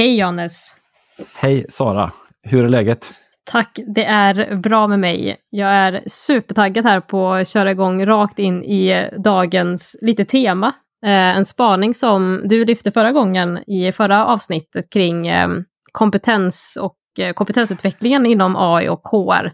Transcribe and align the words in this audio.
Hej 0.00 0.16
Johannes! 0.16 0.76
Hej 1.34 1.66
Sara! 1.68 2.12
Hur 2.42 2.64
är 2.64 2.68
läget? 2.68 3.12
Tack, 3.50 3.78
det 3.94 4.04
är 4.04 4.56
bra 4.56 4.86
med 4.86 4.98
mig. 4.98 5.36
Jag 5.50 5.70
är 5.70 6.02
supertaggad 6.06 6.84
här 6.84 7.00
på 7.00 7.32
att 7.32 7.48
köra 7.48 7.70
igång 7.70 8.06
rakt 8.06 8.38
in 8.38 8.64
i 8.64 9.08
dagens 9.24 9.96
lite 10.02 10.24
tema. 10.24 10.66
Eh, 11.06 11.36
en 11.36 11.44
spaning 11.44 11.94
som 11.94 12.42
du 12.44 12.64
lyfte 12.64 12.90
förra 12.90 13.12
gången 13.12 13.58
i 13.66 13.92
förra 13.92 14.26
avsnittet 14.26 14.92
kring 14.92 15.26
eh, 15.26 15.48
kompetens 15.92 16.78
och 16.80 17.24
eh, 17.24 17.32
kompetensutvecklingen 17.32 18.26
inom 18.26 18.56
AI 18.56 18.88
och 18.88 19.02
HR. 19.08 19.52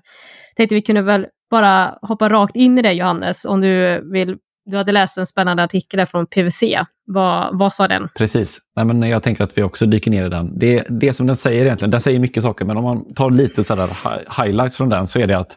Tänkte 0.56 0.74
vi 0.74 0.82
kunde 0.82 1.02
väl 1.02 1.26
bara 1.50 1.98
hoppa 2.02 2.28
rakt 2.28 2.56
in 2.56 2.78
i 2.78 2.82
det 2.82 2.92
Johannes, 2.92 3.44
om 3.44 3.60
du 3.60 4.02
vill 4.12 4.36
du 4.66 4.76
hade 4.76 4.92
läst 4.92 5.18
en 5.18 5.26
spännande 5.26 5.62
artikel 5.62 6.06
från 6.06 6.26
PWC. 6.26 6.84
Vad, 7.06 7.58
vad 7.58 7.74
sa 7.74 7.88
den? 7.88 8.08
Precis. 8.18 8.58
Nej, 8.76 8.84
men 8.84 9.02
jag 9.02 9.22
tänker 9.22 9.44
att 9.44 9.58
vi 9.58 9.62
också 9.62 9.86
dyker 9.86 10.10
ner 10.10 10.26
i 10.26 10.28
den. 10.28 10.58
Det, 10.58 10.86
det 10.88 11.12
som 11.12 11.26
den 11.26 11.36
säger 11.36 11.64
egentligen, 11.64 11.90
den 11.90 12.00
säger 12.00 12.20
mycket 12.20 12.43
saker, 12.43 12.64
men 12.64 12.76
om 12.76 12.84
man 12.84 13.14
tar 13.14 13.30
lite 13.30 13.64
sådär 13.64 13.96
highlights 14.43 14.76
från 14.76 14.88
den 14.88 15.07
så 15.07 15.18
är 15.18 15.26
det 15.26 15.38
att 15.38 15.57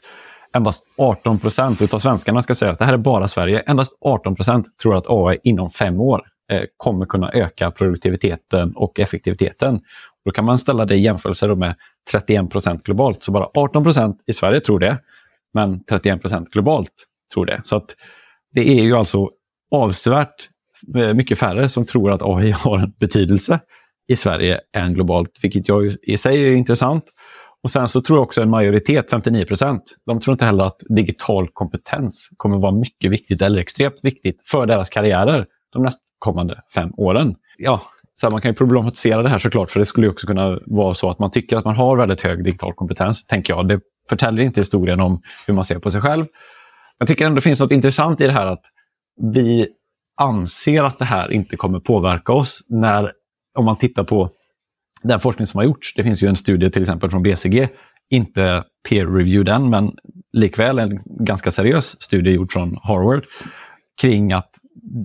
endast 0.55 0.83
18 0.97 1.39
procent 1.39 1.93
av 1.93 1.99
svenskarna, 1.99 2.43
ska 2.43 2.55
sägas, 2.55 2.77
det 2.77 2.85
här 2.85 2.93
är 2.93 2.97
bara 2.97 3.27
Sverige, 3.27 3.59
endast 3.59 3.97
18 4.01 4.35
procent 4.35 4.67
tror 4.83 4.95
att 4.97 5.05
AI 5.07 5.37
inom 5.43 5.69
fem 5.69 5.99
år 5.99 6.21
eh, 6.51 6.63
kommer 6.77 7.05
kunna 7.05 7.31
öka 7.31 7.71
produktiviteten 7.71 8.73
och 8.75 8.99
effektiviteten. 8.99 9.79
Då 10.25 10.31
kan 10.31 10.45
man 10.45 10.57
ställa 10.57 10.85
det 10.85 10.95
i 10.95 10.99
jämförelse 10.99 11.55
med 11.55 11.75
31 12.11 12.49
procent 12.49 12.83
globalt. 12.83 13.23
Så 13.23 13.31
bara 13.31 13.49
18 13.53 13.83
procent 13.83 14.17
i 14.27 14.33
Sverige 14.33 14.59
tror 14.59 14.79
det, 14.79 14.97
men 15.53 15.83
31 15.83 16.21
procent 16.21 16.49
globalt 16.49 16.93
tror 17.33 17.45
det. 17.45 17.61
Så 17.63 17.77
att 17.77 17.95
det 18.51 18.79
är 18.79 18.83
ju 18.83 18.95
alltså 18.95 19.29
avsevärt 19.71 20.49
eh, 20.97 21.13
mycket 21.13 21.39
färre 21.39 21.69
som 21.69 21.85
tror 21.85 22.11
att 22.11 22.21
AI 22.21 22.51
har 22.57 22.79
en 22.79 22.93
betydelse 22.99 23.59
i 24.07 24.15
Sverige 24.15 24.59
än 24.77 24.93
globalt, 24.93 25.31
vilket 25.41 25.67
jag 25.67 25.95
i 26.01 26.17
sig 26.17 26.47
är 26.47 26.55
intressant. 26.55 27.03
Och 27.63 27.71
sen 27.71 27.87
så 27.87 28.01
tror 28.01 28.19
också 28.19 28.41
en 28.41 28.49
majoritet, 28.49 29.09
59 29.11 29.45
procent, 29.45 29.83
de 30.05 30.19
tror 30.19 30.33
inte 30.33 30.45
heller 30.45 30.63
att 30.63 30.81
digital 30.89 31.49
kompetens 31.53 32.29
kommer 32.37 32.57
vara 32.57 32.71
mycket 32.71 33.11
viktigt 33.11 33.41
eller 33.41 33.61
extremt 33.61 33.99
viktigt 34.03 34.47
för 34.47 34.65
deras 34.65 34.89
karriärer 34.89 35.45
de 35.73 35.83
nästkommande 35.83 36.61
fem 36.73 36.91
åren. 36.97 37.35
Ja, 37.57 37.81
så 38.15 38.29
man 38.29 38.41
kan 38.41 38.51
ju 38.51 38.55
problematisera 38.55 39.23
det 39.23 39.29
här 39.29 39.37
såklart, 39.37 39.71
för 39.71 39.79
det 39.79 39.85
skulle 39.85 40.09
också 40.09 40.27
kunna 40.27 40.59
vara 40.65 40.93
så 40.93 41.09
att 41.09 41.19
man 41.19 41.31
tycker 41.31 41.57
att 41.57 41.65
man 41.65 41.75
har 41.75 41.97
väldigt 41.97 42.21
hög 42.21 42.43
digital 42.43 42.73
kompetens, 42.73 43.25
tänker 43.25 43.53
jag. 43.53 43.67
Det 43.67 43.79
förtäljer 44.09 44.45
inte 44.45 44.61
historien 44.61 44.99
om 44.99 45.21
hur 45.47 45.53
man 45.53 45.65
ser 45.65 45.79
på 45.79 45.91
sig 45.91 46.01
själv. 46.01 46.25
Jag 46.99 47.07
tycker 47.07 47.25
ändå 47.25 47.35
det 47.35 47.41
finns 47.41 47.59
något 47.59 47.71
intressant 47.71 48.21
i 48.21 48.25
det 48.25 48.33
här 48.33 48.45
att 48.45 48.65
vi 49.33 49.67
anser 50.21 50.83
att 50.83 50.99
det 50.99 51.05
här 51.05 51.31
inte 51.31 51.57
kommer 51.57 51.79
påverka 51.79 52.33
oss 52.33 52.65
när, 52.69 53.11
om 53.57 53.65
man 53.65 53.77
tittar 53.77 54.03
på 54.03 54.29
den 55.03 55.19
forskning 55.19 55.45
som 55.45 55.57
har 55.57 55.65
gjorts. 55.65 55.93
Det 55.95 56.03
finns 56.03 56.23
ju 56.23 56.27
en 56.27 56.35
studie 56.35 56.69
till 56.69 56.81
exempel 56.81 57.09
från 57.09 57.23
BCG, 57.23 57.67
inte 58.09 58.63
peer-review 58.89 59.43
den, 59.43 59.69
men 59.69 59.91
likväl 60.33 60.79
en 60.79 60.97
ganska 61.05 61.51
seriös 61.51 62.01
studie 62.01 62.31
gjord 62.31 62.51
från 62.51 62.77
Harvard 62.83 63.25
kring 64.01 64.33
att 64.33 64.49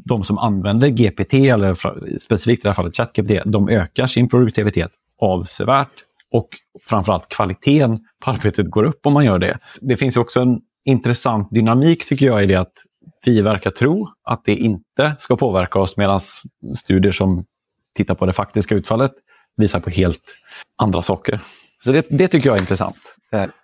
de 0.05 0.25
som 0.25 0.39
använder 0.39 0.89
GPT, 0.89 1.35
eller 1.35 1.75
specifikt 2.19 2.61
i 2.61 2.63
det 2.63 2.69
här 2.69 2.75
fallet 2.75 2.97
ChatGPT, 2.97 3.31
de 3.45 3.69
ökar 3.69 4.07
sin 4.07 4.29
produktivitet 4.29 4.91
avsevärt 5.21 5.93
och 6.31 6.49
framförallt 6.89 7.29
kvaliteten 7.29 8.01
på 8.25 8.31
arbetet 8.31 8.71
går 8.71 8.85
upp 8.85 9.07
om 9.07 9.13
man 9.13 9.25
gör 9.25 9.39
det. 9.39 9.59
Det 9.81 9.97
finns 9.97 10.17
också 10.17 10.41
en 10.41 10.61
intressant 10.85 11.49
dynamik 11.51 12.09
tycker 12.09 12.27
jag 12.27 12.43
i 12.43 12.47
det 12.47 12.55
att 12.55 12.73
vi 13.25 13.41
verkar 13.43 13.71
tro 13.71 14.09
att 14.25 14.45
det 14.45 14.55
inte 14.55 15.15
ska 15.19 15.37
påverka 15.37 15.79
oss 15.79 15.97
medan 15.97 16.21
studier 16.77 17.13
som 17.13 17.45
tittar 17.95 18.15
på 18.15 18.27
det 18.27 18.33
faktiska 18.33 18.75
utfallet 18.75 19.13
visar 19.57 19.81
på 19.81 19.91
helt 19.91 20.23
andra 20.79 21.03
saker. 21.03 21.41
Så 21.85 21.93
det, 21.93 22.07
det 22.11 22.29
tycker 22.29 22.49
jag 22.49 22.57
är 22.57 22.61
intressant. 22.61 22.97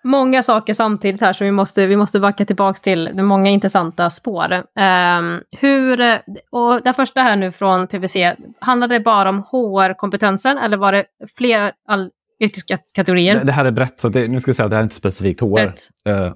Många 0.05 0.43
saker 0.43 0.75
samtidigt 0.75 1.21
här 1.21 1.33
som 1.33 1.45
vi 1.45 1.51
måste, 1.51 1.87
vi 1.87 1.97
måste 1.97 2.21
backa 2.21 2.45
tillbaka 2.45 2.81
till. 2.83 3.05
Det 3.05 3.19
är 3.19 3.23
många 3.23 3.51
intressanta 3.51 4.11
spår. 4.11 4.53
Um, 4.53 5.43
hur, 5.61 6.19
och 6.51 6.83
det 6.85 6.93
första 6.93 7.21
här 7.21 7.37
nu 7.37 7.53
från 7.53 7.87
PVC, 7.87 8.17
handlade 8.61 8.95
det 8.95 9.01
bara 9.01 9.29
om 9.29 9.43
HR-kompetensen 9.43 10.59
eller 10.59 10.77
var 10.77 10.93
det 10.93 11.05
fler 11.37 11.73
all, 11.89 12.11
yrkeskategorier. 12.41 13.45
Det, 13.45 13.53
här 13.53 13.65
är 13.65 13.71
brett, 13.71 14.01
så 14.01 14.09
det, 14.09 14.29
nu 14.29 14.41
ska 14.41 14.49
jag 14.49 14.57
säga 14.57 14.65
att 14.65 14.71
det 14.71 14.77
här 14.77 14.81
är 14.81 14.85
inte 14.85 14.95
specifikt 14.95 15.41
HR. 15.41 15.61
Uh, 15.61 15.73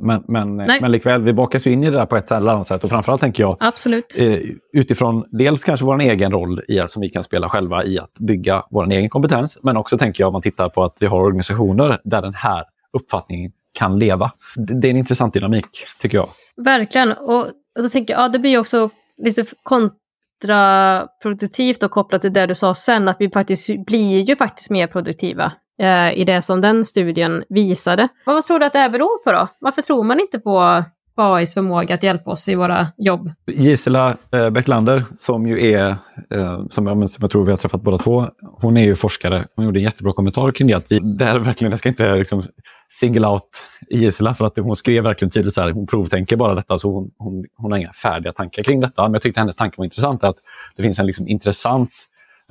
men, 0.00 0.25
men, 0.28 0.56
men 0.56 0.92
likväl, 0.92 1.22
vi 1.22 1.32
bakas 1.32 1.66
ju 1.66 1.72
in 1.72 1.84
i 1.84 1.91
det 1.91 1.97
där 1.97 2.06
på 2.06 2.16
ett 2.16 2.32
eller 2.32 2.53
annat 2.53 2.66
sätt. 2.66 2.84
Och 2.84 2.91
framförallt 2.91 3.20
tänker 3.20 3.42
jag 3.42 3.56
Absolut. 3.60 4.19
Uh, 4.22 4.38
utifrån 4.72 5.25
dels 5.31 5.64
kanske 5.64 5.87
vår 5.87 6.00
egen 6.00 6.32
roll 6.32 6.62
i, 6.69 6.82
som 6.87 7.00
vi 7.00 7.09
kan 7.09 7.22
spela 7.22 7.48
själva 7.48 7.84
i 7.84 7.98
att 7.98 8.19
bygga 8.20 8.62
vår 8.70 8.93
egen 8.93 9.09
kompetens. 9.09 9.59
Men 9.62 9.76
också 9.76 9.98
tänker 9.98 10.22
jag 10.22 10.28
om 10.28 10.32
man 10.32 10.43
tittar 10.43 10.69
på 10.69 10.84
att 10.84 10.97
vi 11.00 11.06
har 11.06 11.20
organisationer 11.20 11.98
där 12.04 12.22
den 12.22 12.34
här 12.34 12.64
uppfattningen 12.93 13.53
kan 13.78 13.98
leva. 13.98 14.32
Det, 14.56 14.81
det 14.81 14.88
är 14.88 14.91
en 14.91 14.97
intressant 14.97 15.34
dynamik, 15.34 15.66
tycker 16.00 16.19
jag. 16.19 16.28
Verkligen. 16.56 17.12
Och, 17.12 17.47
och 17.76 17.82
då 17.82 17.88
tänker 17.88 18.14
jag, 18.14 18.22
ja, 18.22 18.28
det 18.28 18.38
blir 18.38 18.59
också 18.59 18.91
lite 19.22 19.44
kontraproduktivt 19.62 21.82
och 21.82 21.91
kopplat 21.91 22.20
till 22.20 22.32
det 22.32 22.47
du 22.47 22.54
sa 22.54 22.75
sen, 22.75 23.09
att 23.09 23.16
vi 23.20 23.31
faktiskt 23.31 23.87
blir 23.87 24.20
ju 24.20 24.37
faktiskt 24.37 24.70
mer 24.70 24.87
produktiva 24.87 25.53
eh, 25.82 26.18
i 26.18 26.24
det 26.24 26.42
som 26.42 26.60
den 26.60 26.84
studien 26.84 27.44
visade. 27.48 28.08
Vad 28.26 28.44
tror 28.44 28.58
du 28.58 28.66
att 28.66 28.72
det 28.72 28.78
här 28.78 28.88
beror 28.88 29.24
på 29.24 29.32
då? 29.32 29.48
Varför 29.58 29.82
tror 29.82 30.04
man 30.04 30.20
inte 30.20 30.38
på 30.38 30.84
AIs 31.16 31.54
förmåga 31.54 31.94
att 31.94 32.02
hjälpa 32.02 32.30
oss 32.30 32.48
i 32.48 32.54
våra 32.54 32.86
jobb? 32.96 33.30
Gisela 33.46 34.16
eh, 34.32 34.50
Bäcklander, 34.50 35.04
som 35.14 35.46
ju 35.46 35.72
är, 35.72 35.88
eh, 36.30 36.66
som, 36.70 36.86
jag, 36.86 37.10
som 37.10 37.22
jag 37.22 37.30
tror 37.30 37.44
vi 37.44 37.50
har 37.50 37.56
träffat 37.56 37.82
båda 37.82 37.98
två, 37.98 38.26
hon 38.60 38.76
är 38.76 38.84
ju 38.84 38.94
forskare. 38.94 39.46
Hon 39.56 39.64
gjorde 39.64 39.80
en 39.80 39.84
jättebra 39.84 40.12
kommentar 40.12 40.52
kring 40.52 40.68
det. 40.68 40.74
Att 40.74 40.92
vi, 40.92 40.98
det 40.98 41.24
här 41.24 41.38
verkligen, 41.38 41.70
jag 41.70 41.78
ska 41.78 41.88
inte 41.88 42.16
liksom 42.16 42.42
single 42.88 43.26
out 43.26 43.48
Gisela, 43.90 44.34
för 44.34 44.44
att 44.44 44.58
hon 44.58 44.76
skrev 44.76 45.04
verkligen 45.04 45.30
tydligt 45.30 45.54
så 45.54 45.60
här, 45.60 45.70
hon 45.70 45.86
provtänker 45.86 46.36
bara 46.36 46.54
detta, 46.54 46.78
så 46.78 46.92
hon, 46.92 47.10
hon, 47.18 47.44
hon 47.56 47.72
har 47.72 47.78
inga 47.78 47.92
färdiga 47.92 48.32
tankar 48.32 48.62
kring 48.62 48.80
detta. 48.80 49.02
Men 49.02 49.12
jag 49.12 49.22
tyckte 49.22 49.40
hennes 49.40 49.56
tanke 49.56 49.74
var 49.78 49.84
intressant, 49.84 50.24
att 50.24 50.36
det 50.76 50.82
finns 50.82 50.98
en 50.98 51.06
liksom 51.06 51.28
intressant 51.28 51.90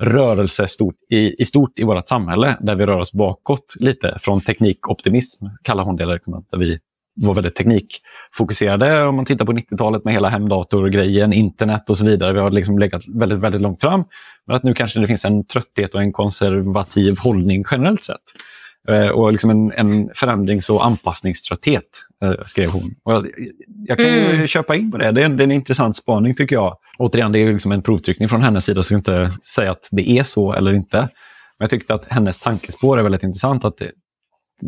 rörelse 0.02 0.66
stort 0.66 0.94
i, 1.10 1.42
i 1.42 1.44
stort 1.44 1.78
i 1.78 1.84
vårt 1.84 2.08
samhälle 2.08 2.56
där 2.60 2.74
vi 2.74 2.86
rör 2.86 2.98
oss 2.98 3.12
bakåt 3.12 3.74
lite 3.80 4.16
från 4.20 4.40
teknikoptimism, 4.40 5.44
kallar 5.62 5.84
hon 5.84 5.96
det. 5.96 6.06
Liksom, 6.06 6.46
där 6.50 6.58
vi 6.58 6.78
var 7.16 7.34
väldigt 7.34 7.54
teknikfokuserade 7.54 9.04
om 9.04 9.16
man 9.16 9.24
tittar 9.24 9.44
på 9.44 9.52
90-talet 9.52 10.04
med 10.04 10.14
hela 10.14 10.28
hemdatorgrejen, 10.28 11.32
internet 11.32 11.90
och 11.90 11.98
så 11.98 12.04
vidare. 12.04 12.32
Vi 12.32 12.40
har 12.40 12.50
liksom 12.50 12.78
legat 12.78 13.02
väldigt, 13.08 13.38
väldigt 13.38 13.60
långt 13.60 13.80
fram. 13.80 14.04
Men 14.46 14.56
att 14.56 14.62
nu 14.62 14.74
kanske 14.74 15.00
det 15.00 15.06
finns 15.06 15.24
en 15.24 15.46
trötthet 15.46 15.94
och 15.94 16.02
en 16.02 16.12
konservativ 16.12 17.18
hållning 17.18 17.64
generellt 17.70 18.02
sett. 18.02 18.22
Eh, 18.88 19.08
och 19.08 19.32
liksom 19.32 19.50
en, 19.50 19.72
en 19.72 20.10
förändrings 20.14 20.70
och 20.70 20.86
anpassningströtthet, 20.86 21.84
eh, 22.22 22.32
skrev 22.46 22.70
hon. 22.70 22.94
Jag, 23.04 23.26
jag 23.86 23.98
kan 23.98 24.06
mm. 24.06 24.40
ju 24.40 24.46
köpa 24.46 24.76
in 24.76 24.90
på 24.90 24.98
det. 24.98 25.10
Det 25.10 25.20
är, 25.20 25.26
en, 25.26 25.36
det 25.36 25.42
är 25.42 25.46
en 25.46 25.52
intressant 25.52 25.96
spaning 25.96 26.34
tycker 26.34 26.56
jag. 26.56 26.76
Återigen, 26.98 27.32
det 27.32 27.38
är 27.38 27.52
liksom 27.52 27.72
en 27.72 27.82
provtryckning 27.82 28.28
från 28.28 28.42
hennes 28.42 28.64
sida, 28.64 28.82
så 28.82 28.94
jag 28.94 29.02
ska 29.02 29.12
inte 29.12 29.38
säga 29.42 29.70
att 29.70 29.88
det 29.92 30.10
är 30.10 30.22
så 30.22 30.52
eller 30.52 30.72
inte. 30.72 30.98
Men 30.98 31.64
jag 31.64 31.70
tyckte 31.70 31.94
att 31.94 32.04
hennes 32.04 32.38
tankespår 32.38 32.98
är 32.98 33.02
väldigt 33.02 33.22
intressant. 33.22 33.64
Att 33.64 33.76
det, 33.76 33.90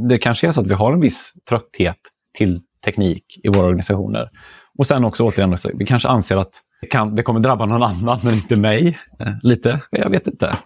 det 0.09 0.19
kanske 0.19 0.47
är 0.47 0.53
så 0.53 0.61
att 0.61 0.67
vi 0.67 0.75
har 0.75 0.93
en 0.93 1.01
viss 1.01 1.33
trötthet 1.49 1.99
till 2.39 2.61
teknik 2.85 3.25
i 3.45 3.49
våra 3.49 3.67
organisationer. 3.67 4.31
Och 4.79 4.87
sen 4.87 5.05
också 5.05 5.25
återigen, 5.25 5.57
vi 5.75 5.87
kanske 5.87 6.09
anser 6.09 6.37
att 6.37 6.63
det, 6.81 6.87
kan, 6.87 7.15
det 7.15 7.23
kommer 7.23 7.41
drabba 7.41 7.67
någon 7.67 7.83
annan, 7.83 8.21
men 8.23 8.35
inte 8.35 8.57
mig. 8.57 8.99
Eh, 9.21 9.33
lite, 9.43 9.81
jag 9.91 10.11
vet 10.11 10.27
inte. 10.27 10.59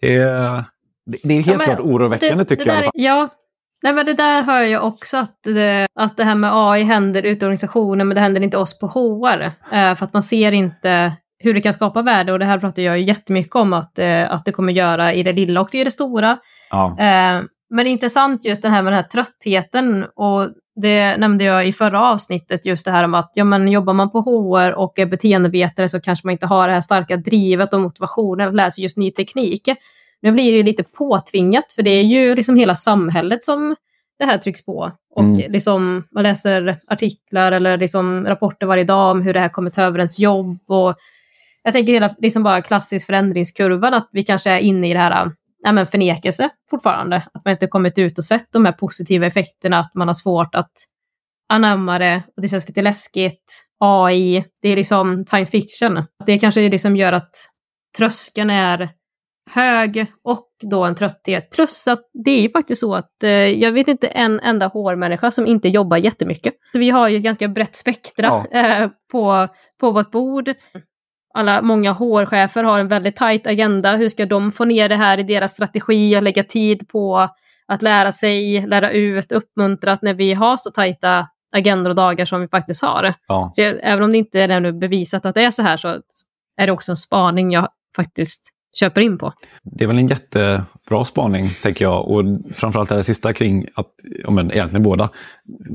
Det 0.00 0.16
är, 0.16 0.64
det 1.06 1.34
är 1.34 1.42
helt 1.42 1.60
ja, 1.60 1.64
klart 1.64 1.80
oroväckande 1.80 2.44
det, 2.44 2.48
tycker 2.48 2.64
det 2.64 2.84
jag. 2.84 2.90
ja, 2.94 3.28
Nej, 3.82 3.92
men 3.92 4.06
det 4.06 4.12
där 4.12 4.42
hör 4.42 4.60
jag 4.60 4.84
också 4.84 5.16
att 5.16 5.42
det, 5.42 5.86
att 5.94 6.16
det 6.16 6.24
här 6.24 6.34
med 6.34 6.50
AI 6.54 6.82
händer 6.82 7.22
ute 7.22 7.44
i 7.44 7.46
organisationen 7.46 8.08
men 8.08 8.14
det 8.14 8.20
händer 8.20 8.40
inte 8.40 8.58
oss 8.58 8.78
på 8.78 8.86
HR. 8.86 9.42
Eh, 9.72 9.94
för 9.94 10.04
att 10.04 10.12
man 10.12 10.22
ser 10.22 10.52
inte 10.52 11.12
hur 11.38 11.54
det 11.54 11.60
kan 11.60 11.72
skapa 11.72 12.02
värde 12.02 12.32
och 12.32 12.38
det 12.38 12.44
här 12.44 12.58
pratar 12.58 12.82
jag 12.82 12.98
ju 12.98 13.04
jättemycket 13.04 13.56
om 13.56 13.72
att, 13.72 13.98
eh, 13.98 14.32
att 14.32 14.44
det 14.44 14.52
kommer 14.52 14.72
göra 14.72 15.14
i 15.14 15.22
det 15.22 15.32
lilla 15.32 15.60
och 15.60 15.74
i 15.74 15.84
det 15.84 15.90
stora. 15.90 16.38
Ja. 16.70 16.86
Eh, 16.98 17.42
men 17.70 17.84
det 17.84 17.88
är 17.88 17.92
intressant 17.92 18.44
just 18.44 18.62
den 18.62 18.72
här 18.72 18.82
med 18.82 18.92
den 18.92 18.96
här 19.02 19.08
tröttheten 19.08 20.06
och 20.16 20.48
det 20.80 21.16
nämnde 21.16 21.44
jag 21.44 21.68
i 21.68 21.72
förra 21.72 22.10
avsnittet, 22.10 22.66
just 22.66 22.84
det 22.84 22.90
här 22.90 23.04
om 23.04 23.14
att 23.14 23.30
ja, 23.34 23.44
men 23.44 23.68
jobbar 23.68 23.92
man 23.92 24.10
på 24.10 24.20
HR 24.20 24.72
och 24.72 24.98
är 24.98 25.06
beteendevetare 25.06 25.88
så 25.88 26.00
kanske 26.00 26.26
man 26.26 26.32
inte 26.32 26.46
har 26.46 26.68
det 26.68 26.74
här 26.74 26.80
starka 26.80 27.16
drivet 27.16 27.74
och 27.74 27.80
motivationen 27.80 28.48
att 28.48 28.54
lära 28.54 28.70
sig 28.70 28.82
just 28.82 28.96
ny 28.96 29.10
teknik. 29.10 29.68
Nu 30.26 30.32
blir 30.32 30.52
det 30.52 30.62
lite 30.62 30.84
påtvingat, 30.84 31.72
för 31.72 31.82
det 31.82 31.90
är 31.90 32.02
ju 32.02 32.34
liksom 32.34 32.56
hela 32.56 32.74
samhället 32.74 33.44
som 33.44 33.76
det 34.18 34.24
här 34.24 34.38
trycks 34.38 34.64
på. 34.64 34.92
Och 35.14 35.22
mm. 35.22 35.52
liksom, 35.52 36.04
man 36.12 36.22
läser 36.22 36.78
artiklar 36.86 37.52
eller 37.52 37.78
liksom 37.78 38.26
rapporter 38.26 38.66
varje 38.66 38.84
dag 38.84 39.10
om 39.10 39.22
hur 39.22 39.34
det 39.34 39.40
här 39.40 39.48
kommer 39.48 39.70
ta 39.70 39.82
över 39.82 39.98
ens 39.98 40.18
jobb. 40.18 40.58
Och 40.66 40.94
jag 41.62 41.72
tänker 41.72 41.92
hela 41.92 42.14
liksom 42.18 42.42
bara 42.42 42.62
klassisk 42.62 43.06
förändringskurvan, 43.06 43.94
att 43.94 44.08
vi 44.12 44.22
kanske 44.22 44.50
är 44.50 44.58
inne 44.58 44.90
i 44.90 44.92
det 44.92 44.98
här 44.98 45.30
ja, 45.62 45.72
men 45.72 45.86
förnekelse 45.86 46.50
fortfarande. 46.70 47.16
Att 47.16 47.44
man 47.44 47.52
inte 47.52 47.66
kommit 47.66 47.98
ut 47.98 48.18
och 48.18 48.24
sett 48.24 48.52
de 48.52 48.64
här 48.64 48.72
positiva 48.72 49.26
effekterna, 49.26 49.78
att 49.78 49.94
man 49.94 50.08
har 50.08 50.14
svårt 50.14 50.54
att 50.54 50.72
anamma 51.48 51.98
det. 51.98 52.22
Och 52.36 52.42
det 52.42 52.48
känns 52.48 52.68
lite 52.68 52.82
läskigt. 52.82 53.66
AI, 53.80 54.44
det 54.62 54.68
är 54.68 54.76
liksom 54.76 55.24
science 55.26 55.50
fiction. 55.50 56.04
Det 56.26 56.38
kanske 56.38 56.68
liksom 56.68 56.96
gör 56.96 57.12
att 57.12 57.30
tröskeln 57.98 58.50
är 58.50 58.90
hög 59.50 60.06
och 60.24 60.48
då 60.62 60.84
en 60.84 60.94
trötthet. 60.94 61.50
Plus 61.50 61.88
att 61.88 62.00
det 62.24 62.30
är 62.30 62.40
ju 62.40 62.50
faktiskt 62.50 62.80
så 62.80 62.94
att 62.94 63.22
eh, 63.22 63.30
jag 63.30 63.72
vet 63.72 63.88
inte 63.88 64.08
en 64.08 64.40
enda 64.40 64.66
hårmänniska 64.66 65.30
som 65.30 65.46
inte 65.46 65.68
jobbar 65.68 65.96
jättemycket. 65.96 66.54
Så 66.72 66.78
vi 66.78 66.90
har 66.90 67.08
ju 67.08 67.16
ett 67.16 67.22
ganska 67.22 67.48
brett 67.48 67.76
spektra 67.76 68.44
ja. 68.52 68.58
eh, 68.58 68.90
på, 69.12 69.48
på 69.80 69.90
vårt 69.90 70.10
bord. 70.10 70.54
Alla, 71.34 71.62
många 71.62 71.92
hårchefer 71.92 72.64
har 72.64 72.80
en 72.80 72.88
väldigt 72.88 73.16
tajt 73.16 73.46
agenda. 73.46 73.96
Hur 73.96 74.08
ska 74.08 74.26
de 74.26 74.52
få 74.52 74.64
ner 74.64 74.88
det 74.88 74.96
här 74.96 75.18
i 75.18 75.22
deras 75.22 75.52
strategi 75.52 76.16
och 76.16 76.22
lägga 76.22 76.44
tid 76.44 76.88
på 76.88 77.28
att 77.68 77.82
lära 77.82 78.12
sig, 78.12 78.66
lära 78.66 78.90
ut, 78.90 79.32
uppmuntra 79.32 79.92
att 79.92 80.02
när 80.02 80.14
vi 80.14 80.32
har 80.32 80.56
så 80.56 80.70
tajta 80.70 81.28
agendor 81.56 81.90
och 81.90 81.96
dagar 81.96 82.24
som 82.24 82.40
vi 82.40 82.48
faktiskt 82.48 82.82
har. 82.82 83.14
Ja. 83.28 83.50
Så 83.52 83.62
jag, 83.62 83.74
även 83.82 84.04
om 84.04 84.12
det 84.12 84.18
inte 84.18 84.40
är 84.40 84.48
ännu 84.48 84.72
bevisat 84.72 85.26
att 85.26 85.34
det 85.34 85.44
är 85.44 85.50
så 85.50 85.62
här 85.62 85.76
så 85.76 85.88
är 86.56 86.66
det 86.66 86.72
också 86.72 86.92
en 86.92 86.96
spaning 86.96 87.50
jag 87.50 87.68
faktiskt 87.96 88.55
köper 88.78 89.00
in 89.00 89.18
på. 89.18 89.32
Det 89.62 89.84
är 89.84 89.88
väl 89.88 89.98
en 89.98 90.08
jättebra 90.08 91.04
spaning, 91.04 91.48
tänker 91.62 91.84
jag. 91.84 92.08
Och 92.08 92.24
framförallt 92.54 92.88
det 92.88 92.94
här 92.94 93.02
sista 93.02 93.32
kring 93.32 93.66
att, 93.74 93.86
ja 94.24 94.30
men 94.30 94.52
egentligen 94.52 94.82
båda, 94.82 95.10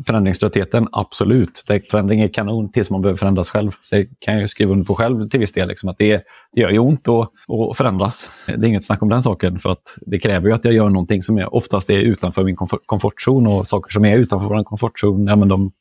förändringströttheten, 0.06 0.88
absolut. 0.92 1.64
Det, 1.68 1.92
förändring 1.92 2.22
är 2.22 2.28
kanon 2.28 2.72
tills 2.72 2.90
man 2.90 3.02
behöver 3.02 3.18
förändras 3.18 3.50
själv. 3.50 3.72
Så 3.82 3.96
det 3.96 4.08
kan 4.20 4.40
jag 4.40 4.50
skriva 4.50 4.72
under 4.72 4.86
på 4.86 4.96
själv 4.96 5.30
till 5.30 5.40
viss 5.40 5.52
del. 5.52 5.68
Liksom, 5.68 5.90
att 5.90 5.98
det, 5.98 6.24
det 6.56 6.62
gör 6.62 6.70
ju 6.70 6.80
ont 6.80 7.08
att, 7.08 7.78
förändras. 7.78 8.30
Det 8.46 8.54
är 8.54 8.66
inget 8.66 8.86
snack 8.86 9.02
om 9.02 9.10
den 9.10 9.24
saken. 9.24 9.60
För 9.60 9.70
att 9.70 9.98
det 10.02 10.20
kräver 10.20 10.48
ju 10.48 10.54
att 10.54 10.66
jag 10.66 10.74
gör 10.74 10.90
någonting 10.90 11.22
som 11.22 11.38
jag 11.38 11.54
oftast 11.54 11.90
är 11.90 12.02
utanför 12.02 12.44
min 12.44 12.56
komfortzon. 12.86 13.48
Och 13.48 13.68
saker 13.68 13.92
som 13.92 14.06
är 14.06 14.18
utanför 14.18 14.48
vår 14.48 14.64
komfortzon, 14.64 15.28
ja, 15.28 15.36
men 15.36 15.48
de 15.48 15.72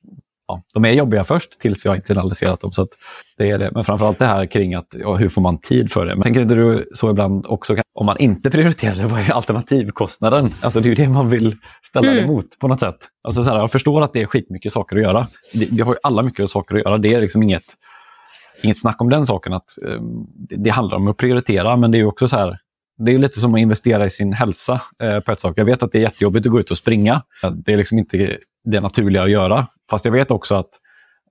ja, 0.51 0.63
de 0.75 0.85
är 0.85 0.93
jobbiga 0.93 1.25
först 1.25 1.61
tills 1.61 1.85
vi 1.85 1.89
har 1.89 1.97
internaliserat 1.97 2.61
dem. 2.61 2.73
Så 2.73 2.87
det 3.39 3.51
är 3.51 3.59
det. 3.59 3.71
Men 3.75 3.85
framförallt 3.85 4.19
det 4.19 4.27
här 4.27 4.47
kring 4.47 4.75
att, 4.75 4.87
ja, 4.99 5.17
hur 5.17 5.29
får 5.29 5.43
man 5.43 5.59
tid 5.59 5.93
för 5.93 6.07
det? 6.07 6.15
Men 6.15 6.23
tänker 6.23 6.41
inte 6.41 6.55
du 6.55 6.89
så 6.93 7.11
ibland 7.11 7.47
också, 7.47 7.77
om 7.95 8.07
man 8.07 8.19
inte 8.19 8.51
prioriterar 8.51 8.95
det, 8.95 9.07
vad 9.07 9.21
är 9.21 9.33
alternativkostnaden? 9.33 10.55
Alltså 10.61 10.81
det 10.81 10.87
är 10.87 10.89
ju 10.89 10.95
det 10.95 11.09
man 11.09 11.29
vill 11.29 11.57
ställa 11.83 12.09
mm. 12.09 12.17
det 12.17 12.23
emot 12.25 12.59
på 12.61 12.69
något 12.69 12.81
sätt. 12.81 12.99
Alltså 13.25 13.45
så 13.45 13.51
här, 13.51 13.57
jag 13.57 13.71
förstår 13.73 14.03
att 14.03 14.13
det 14.13 14.23
är 14.23 14.27
skitmycket 14.27 14.73
saker 14.73 14.97
att 14.97 15.03
göra. 15.03 15.27
Vi 15.55 15.83
har 15.83 15.93
ju 15.93 15.99
alla 16.03 16.23
mycket 16.23 16.51
saker 16.51 16.75
att 16.75 16.81
göra. 16.81 16.99
Det 16.99 17.15
är 17.15 17.21
liksom 17.21 17.43
inget, 17.43 17.65
inget 18.63 18.79
snack 18.79 19.01
om 19.01 19.11
den 19.11 19.27
saken. 19.27 19.53
att 19.53 19.69
um, 19.83 20.27
det 20.37 20.71
handlar 20.71 20.97
om 20.97 21.09
att 21.09 21.17
prioritera, 21.17 21.77
men 21.77 21.91
det 21.91 21.99
är 21.99 22.05
också 22.05 22.29
så 22.29 22.37
här, 22.37 22.59
det 23.05 23.15
är 23.15 23.19
lite 23.19 23.41
som 23.41 23.55
att 23.55 23.61
investera 23.61 24.05
i 24.05 24.11
sin 24.11 24.33
hälsa 24.33 24.81
eh, 25.03 25.21
på 25.21 25.33
ett 25.33 25.41
sak. 25.41 25.59
Jag 25.59 25.65
vet 25.65 25.83
att 25.83 25.93
det 25.93 25.99
är 25.99 26.03
jättejobbigt 26.03 26.47
att 26.47 26.53
gå 26.53 26.61
ut 26.61 26.71
och 26.71 26.77
springa. 26.77 27.23
Det 27.55 27.73
är 27.73 27.77
liksom 27.77 27.99
inte 27.99 28.39
det 28.65 28.81
naturliga 28.81 29.23
att 29.23 29.31
göra. 29.31 29.67
Fast 29.91 30.05
jag 30.05 30.13
vet 30.13 30.31
också 30.31 30.55
att 30.55 30.69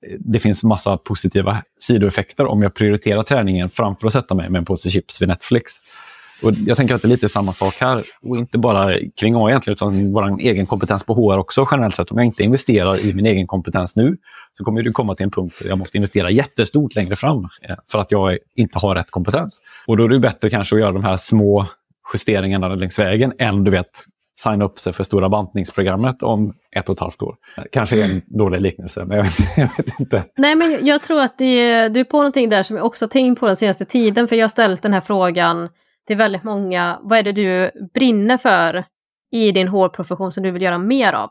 eh, 0.08 0.16
det 0.20 0.40
finns 0.40 0.64
massa 0.64 0.98
positiva 0.98 1.64
sidoeffekter 1.80 2.46
om 2.46 2.62
jag 2.62 2.74
prioriterar 2.74 3.24
träningen 3.24 3.70
framför 3.70 4.08
att 4.08 4.14
sätta 4.14 4.36
mig 4.36 4.50
med 4.50 4.60
en 4.60 4.66
påse 4.66 4.90
chips 4.90 5.22
vid 5.22 5.28
Netflix. 5.28 5.72
Och 6.44 6.52
jag 6.66 6.78
tänker 6.78 6.96
att 6.96 7.02
det 7.02 7.06
är 7.06 7.10
lite 7.10 7.30
samma 7.30 7.54
sak 7.54 7.76
här. 7.80 8.06
Och 8.22 8.38
inte 8.38 8.58
bara 8.58 8.94
kring 9.20 9.36
AI 9.36 9.50
egentligen, 9.50 9.74
utan 9.74 10.14
vår 10.14 10.40
egen 10.40 10.66
kompetens 10.66 11.04
på 11.04 11.14
HR 11.14 11.38
också 11.38 11.68
generellt 11.72 11.96
sett. 11.96 12.12
Om 12.12 12.18
jag 12.18 12.26
inte 12.26 12.44
investerar 12.44 13.00
i 13.00 13.14
min 13.14 13.26
egen 13.26 13.48
kompetens 13.48 13.96
nu 13.96 14.18
så 14.54 14.64
kommer 14.64 14.84
det 14.84 14.92
komma 14.92 15.16
till 15.16 15.24
en 15.24 15.32
punkt 15.32 15.56
där 15.62 15.70
jag 15.70 15.78
måste 15.78 15.98
investera 15.98 16.32
jättestort 16.32 16.96
längre 16.96 17.16
fram 17.16 17.44
eh, 17.44 17.76
för 17.92 18.00
att 18.00 18.12
jag 18.12 18.38
inte 18.56 18.80
har 18.80 18.96
rätt 18.96 19.12
kompetens. 19.12 19.62
Och 19.88 19.98
då 19.98 20.04
är 20.04 20.10
det 20.10 20.20
bättre 20.20 20.50
kanske 20.50 20.76
att 20.76 20.82
göra 20.82 20.92
de 20.92 21.04
här 21.04 21.18
små 21.18 21.66
justeringarna 22.14 22.68
längs 22.68 23.00
vägen 23.00 23.34
än 23.40 23.64
du 23.64 23.72
vet 23.72 24.06
signa 24.44 24.66
upp 24.66 24.80
sig 24.80 24.94
för 24.94 25.04
stora 25.04 25.30
bantningsprogrammet 25.30 26.24
om 26.24 26.54
ett 26.76 26.90
och 26.90 26.96
ett 26.96 27.00
halvt 27.00 27.22
år. 27.22 27.36
Kanske 27.72 28.04
en 28.04 28.12
mm. 28.12 28.22
dålig 28.28 28.62
liknelse, 28.62 29.06
men 29.06 29.18
jag 29.18 29.24
vet, 29.24 29.40
jag 29.58 29.70
vet, 29.78 30.00
inte. 30.00 30.24
Nej, 30.38 30.56
men 30.56 30.86
jag 30.86 31.04
tror 31.04 31.22
att 31.22 31.38
det, 31.38 31.90
du 31.90 32.00
är 32.00 32.04
på 32.04 32.18
någonting 32.18 32.50
där 32.50 32.64
som 32.64 32.76
jag 32.76 32.86
också 32.86 33.08
tänkt 33.08 33.40
på 33.40 33.48
den 33.48 33.58
senaste 33.58 33.86
tiden, 33.86 34.28
för 34.28 34.36
jag 34.36 34.44
har 34.44 34.50
ställt 34.50 34.82
den 34.82 34.94
här 34.94 35.02
frågan 35.02 35.70
till 36.08 36.18
väldigt 36.18 36.44
många. 36.44 37.00
Vad 37.02 37.20
är 37.20 37.24
det 37.24 37.32
du 37.32 37.72
brinner 37.94 38.38
för 38.38 38.84
i 39.32 39.52
din 39.52 39.68
hårprofession 39.68 40.32
som 40.32 40.44
du 40.44 40.52
vill 40.52 40.62
göra 40.62 40.78
mer 40.78 41.14
av? 41.14 41.30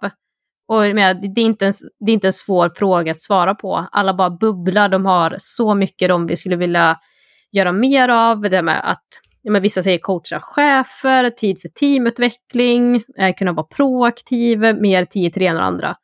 Och 0.68 0.82
det, 0.82 1.02
är 1.02 1.38
inte 1.38 1.66
en, 1.66 1.72
det 2.00 2.12
är 2.12 2.14
inte 2.14 2.28
en 2.28 2.32
svår 2.32 2.72
fråga 2.76 3.10
att 3.10 3.20
svara 3.20 3.54
på. 3.54 3.86
Alla 3.92 4.14
bara 4.14 4.30
bubblar, 4.30 4.88
de 4.88 5.06
har 5.06 5.36
så 5.38 5.74
mycket 5.74 6.08
de 6.08 6.26
vi 6.26 6.36
skulle 6.36 6.56
vilja 6.56 6.98
göra 7.52 7.72
mer 7.72 8.08
av. 8.08 8.40
Det 8.40 8.62
med 8.62 8.90
att 8.90 9.06
ja, 9.42 9.52
men 9.52 9.62
vissa 9.62 9.82
säger 9.82 9.98
coacha 9.98 10.40
chefer, 10.40 11.30
tid 11.30 11.60
för 11.60 11.68
teamutveckling, 11.68 13.02
eh, 13.18 13.34
kunna 13.34 13.52
vara 13.52 13.66
proaktiv, 13.66 14.58
mer 14.58 15.04
tid 15.04 15.32
till 15.32 15.40
det 15.40 15.46
ena 15.46 15.58
och 15.58 15.66
andra. 15.66 15.96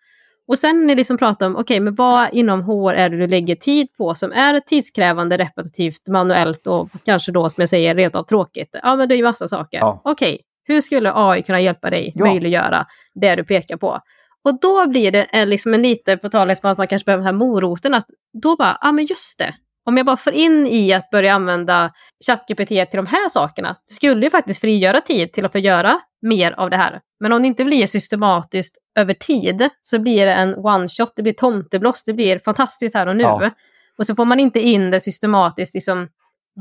Och 0.49 0.59
sen 0.59 0.91
är 0.91 0.95
det 0.95 1.05
som 1.05 1.19
pratar 1.19 1.47
om, 1.47 1.53
okej, 1.53 1.63
okay, 1.63 1.81
men 1.81 1.95
vad 1.95 2.29
inom 2.33 2.63
HR 2.63 2.93
är 2.93 3.11
det 3.11 3.17
du 3.17 3.27
lägger 3.27 3.57
tid 3.57 3.89
på 3.97 4.15
som 4.15 4.33
är 4.33 4.61
tidskrävande, 4.61 5.37
repetitivt, 5.37 6.09
manuellt 6.09 6.67
och 6.67 6.89
kanske 7.05 7.33
då 7.33 7.51
som 7.51 7.63
jag 7.63 7.69
säger 7.69 7.95
rent 7.95 8.17
av 8.17 8.23
tråkigt? 8.23 8.77
Ja, 8.83 8.97
men 8.97 9.09
det 9.09 9.15
är 9.15 9.17
ju 9.17 9.23
massa 9.23 9.49
saker. 9.49 9.79
Ja. 9.79 10.01
Okej, 10.05 10.35
okay, 10.35 10.39
hur 10.65 10.81
skulle 10.81 11.13
AI 11.15 11.43
kunna 11.43 11.61
hjälpa 11.61 11.91
dig 11.91 12.13
ja. 12.15 12.25
möjliggöra 12.25 12.87
det 13.15 13.35
du 13.35 13.45
pekar 13.45 13.77
på? 13.77 14.01
Och 14.45 14.61
då 14.61 14.89
blir 14.89 15.11
det 15.11 15.23
en, 15.23 15.51
liksom 15.51 15.75
en 15.75 15.83
lite, 15.83 16.17
på 16.17 16.29
talet 16.29 16.65
om 16.65 16.71
att 16.71 16.79
man 16.79 16.87
kanske 16.87 17.05
behöver 17.07 17.25
den 17.25 17.27
här 17.27 17.47
moroten, 17.47 17.95
att 17.95 18.07
då 18.43 18.57
bara, 18.57 18.79
ja 18.81 18.93
men 18.93 19.05
just 19.05 19.39
det, 19.39 19.55
om 19.85 19.97
jag 19.97 20.07
bara 20.07 20.17
får 20.17 20.33
in 20.33 20.67
i 20.67 20.93
att 20.93 21.11
börja 21.11 21.35
använda 21.35 21.93
ChatGPT 22.27 22.69
till 22.69 22.97
de 22.97 23.07
här 23.07 23.29
sakerna, 23.29 23.69
det 23.69 23.93
skulle 23.93 24.27
ju 24.27 24.31
faktiskt 24.31 24.61
frigöra 24.61 25.01
tid 25.01 25.33
till 25.33 25.45
att 25.45 25.53
få 25.53 25.59
göra 25.59 26.01
mer 26.23 26.53
av 26.53 26.71
det 26.71 26.77
här. 26.77 27.01
Men 27.21 27.33
om 27.33 27.43
det 27.43 27.49
inte 27.49 27.65
blir 27.65 27.87
systematiskt 27.87 28.77
över 28.99 29.15
tid 29.15 29.69
så 29.83 29.99
blir 29.99 30.27
det 30.27 30.35
en 30.35 30.55
one-shot, 30.55 31.13
det 31.17 31.23
blir 31.23 31.33
tomtebloss, 31.33 32.05
det 32.05 32.13
blir 32.13 32.39
fantastiskt 32.39 32.95
här 32.95 33.07
och 33.07 33.17
nu. 33.17 33.23
Ja. 33.23 33.51
Och 33.99 34.07
så 34.07 34.15
får 34.15 34.25
man 34.25 34.41
inte 34.41 34.61
in 34.61 34.91
det 34.91 35.01
systematiskt 35.01 35.75
liksom 35.75 36.09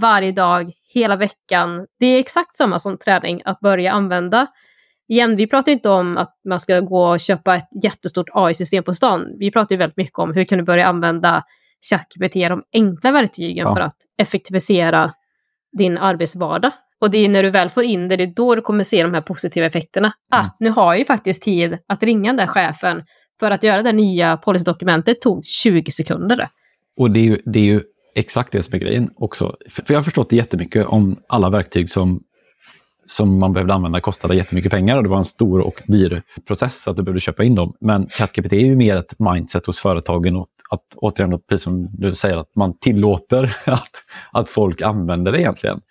varje 0.02 0.32
dag, 0.32 0.72
hela 0.94 1.16
veckan. 1.16 1.88
Det 2.00 2.06
är 2.06 2.20
exakt 2.20 2.56
samma 2.56 2.80
som 2.80 2.98
träning, 2.98 3.42
att 3.46 3.60
börja 3.60 3.92
använda. 3.92 4.48
Igen, 5.08 5.36
vi 5.36 5.48
pratar 5.48 5.72
inte 5.72 5.90
om 5.90 6.18
att 6.18 6.40
man 6.50 6.60
ska 6.60 6.80
gå 6.80 7.08
och 7.08 7.20
köpa 7.20 7.56
ett 7.56 7.70
jättestort 7.84 8.30
AI-system 8.34 8.84
på 8.84 8.94
stan. 8.94 9.36
Vi 9.40 9.52
pratar 9.52 9.76
ju 9.76 9.80
väldigt 9.80 9.98
mycket 9.98 10.20
om 10.20 10.34
hur 10.34 10.44
kan 10.44 10.58
du 10.58 10.64
börja 10.64 10.88
använda 10.88 11.44
ChatGPT 11.90 12.34
de 12.34 12.64
enkla 12.74 13.12
verktygen 13.12 13.68
ja. 13.68 13.76
för 13.76 13.82
att 13.82 13.98
effektivisera 14.18 15.12
din 15.78 15.98
arbetsvardag. 15.98 16.72
Och 17.02 17.12
det 17.12 17.18
är 17.18 17.30
när 17.30 17.44
du 17.44 17.50
väl 17.50 17.70
får 17.70 17.84
in 17.84 18.08
det, 18.08 18.16
det 18.16 18.24
är 18.24 18.34
då 18.36 18.56
du 18.56 18.62
kommer 18.62 18.84
se 18.84 19.04
de 19.04 19.14
här 19.14 19.22
positiva 19.22 19.66
effekterna. 19.66 20.14
Ah, 20.32 20.40
mm. 20.40 20.48
Ah, 20.48 20.56
nu 20.60 20.70
har 20.70 20.94
jag 20.94 21.00
ju 21.00 21.06
faktiskt 21.06 21.44
tid 21.44 21.78
att 21.88 22.04
ringa 22.04 22.30
den 22.30 22.38
där 22.38 22.48
chefen 22.48 23.04
för 23.40 23.52
att 23.52 23.64
göra 23.64 23.82
det 23.82 23.94
nya 23.94 24.38
policydokumentet 24.38 25.22
tog 25.22 25.46
20 25.46 25.92
sekunder. 25.92 26.48
Och 26.98 27.12
det 27.12 27.20
är 27.20 27.24
ju, 27.24 27.42
det 27.46 27.60
är 27.60 27.64
ju 27.64 27.82
exakt 28.16 28.52
det 28.52 28.62
som 28.62 28.76
är 28.76 28.80
grejen 28.80 29.10
också. 29.16 29.56
För 29.70 29.86
jag 29.88 29.96
har 29.96 30.04
förstått 30.04 30.32
jättemycket 30.32 30.86
om 30.86 31.20
alla 31.28 31.50
verktyg 31.50 31.90
som 31.90 32.24
som 33.06 33.40
man 33.40 33.54
behövde 33.54 33.74
använda 33.74 34.02
kostade 34.02 34.36
jättemycket 34.36 34.72
pengar 34.72 34.98
och 34.98 35.04
det 35.04 35.10
var 35.10 35.18
en 35.18 35.26
stor 35.26 35.60
och 35.60 35.82
dyr 35.88 36.22
process 36.48 36.88
att 36.88 36.98
du 36.98 37.04
behövde 37.04 37.20
köpa 37.20 37.44
in 37.44 37.56
dem. 37.56 37.74
Men 37.82 38.08
ChatGPT 38.10 38.54
är 38.54 38.58
ju 38.60 38.76
mer 38.76 38.96
ett 38.96 39.20
mindset 39.20 39.66
hos 39.66 39.80
företagen 39.80 40.36
och 40.36 40.48
att 40.74 40.84
återigen, 40.96 41.40
precis 41.50 41.64
som 41.64 41.90
du 41.94 42.16
säger, 42.16 42.38
att 42.38 42.56
man 42.56 42.78
tillåter 42.80 43.44
att, 43.66 44.04
att 44.32 44.50
folk 44.50 44.82
använder 44.82 45.32
det 45.32 45.42
egentligen. 45.42 45.82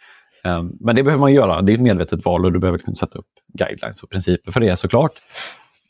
Um, 0.45 0.77
men 0.81 0.97
det 0.97 1.03
behöver 1.03 1.21
man 1.21 1.33
göra. 1.33 1.63
Det 1.63 1.73
är 1.73 1.75
ett 1.75 1.81
medvetet 1.81 2.25
val 2.25 2.45
och 2.45 2.53
du 2.53 2.59
behöver 2.59 2.79
liksom 2.79 2.95
sätta 2.95 3.19
upp 3.19 3.27
guidelines 3.59 4.03
och 4.03 4.11
principer 4.11 4.53
för 4.53 4.61
det 4.61 4.77
såklart. 4.77 5.13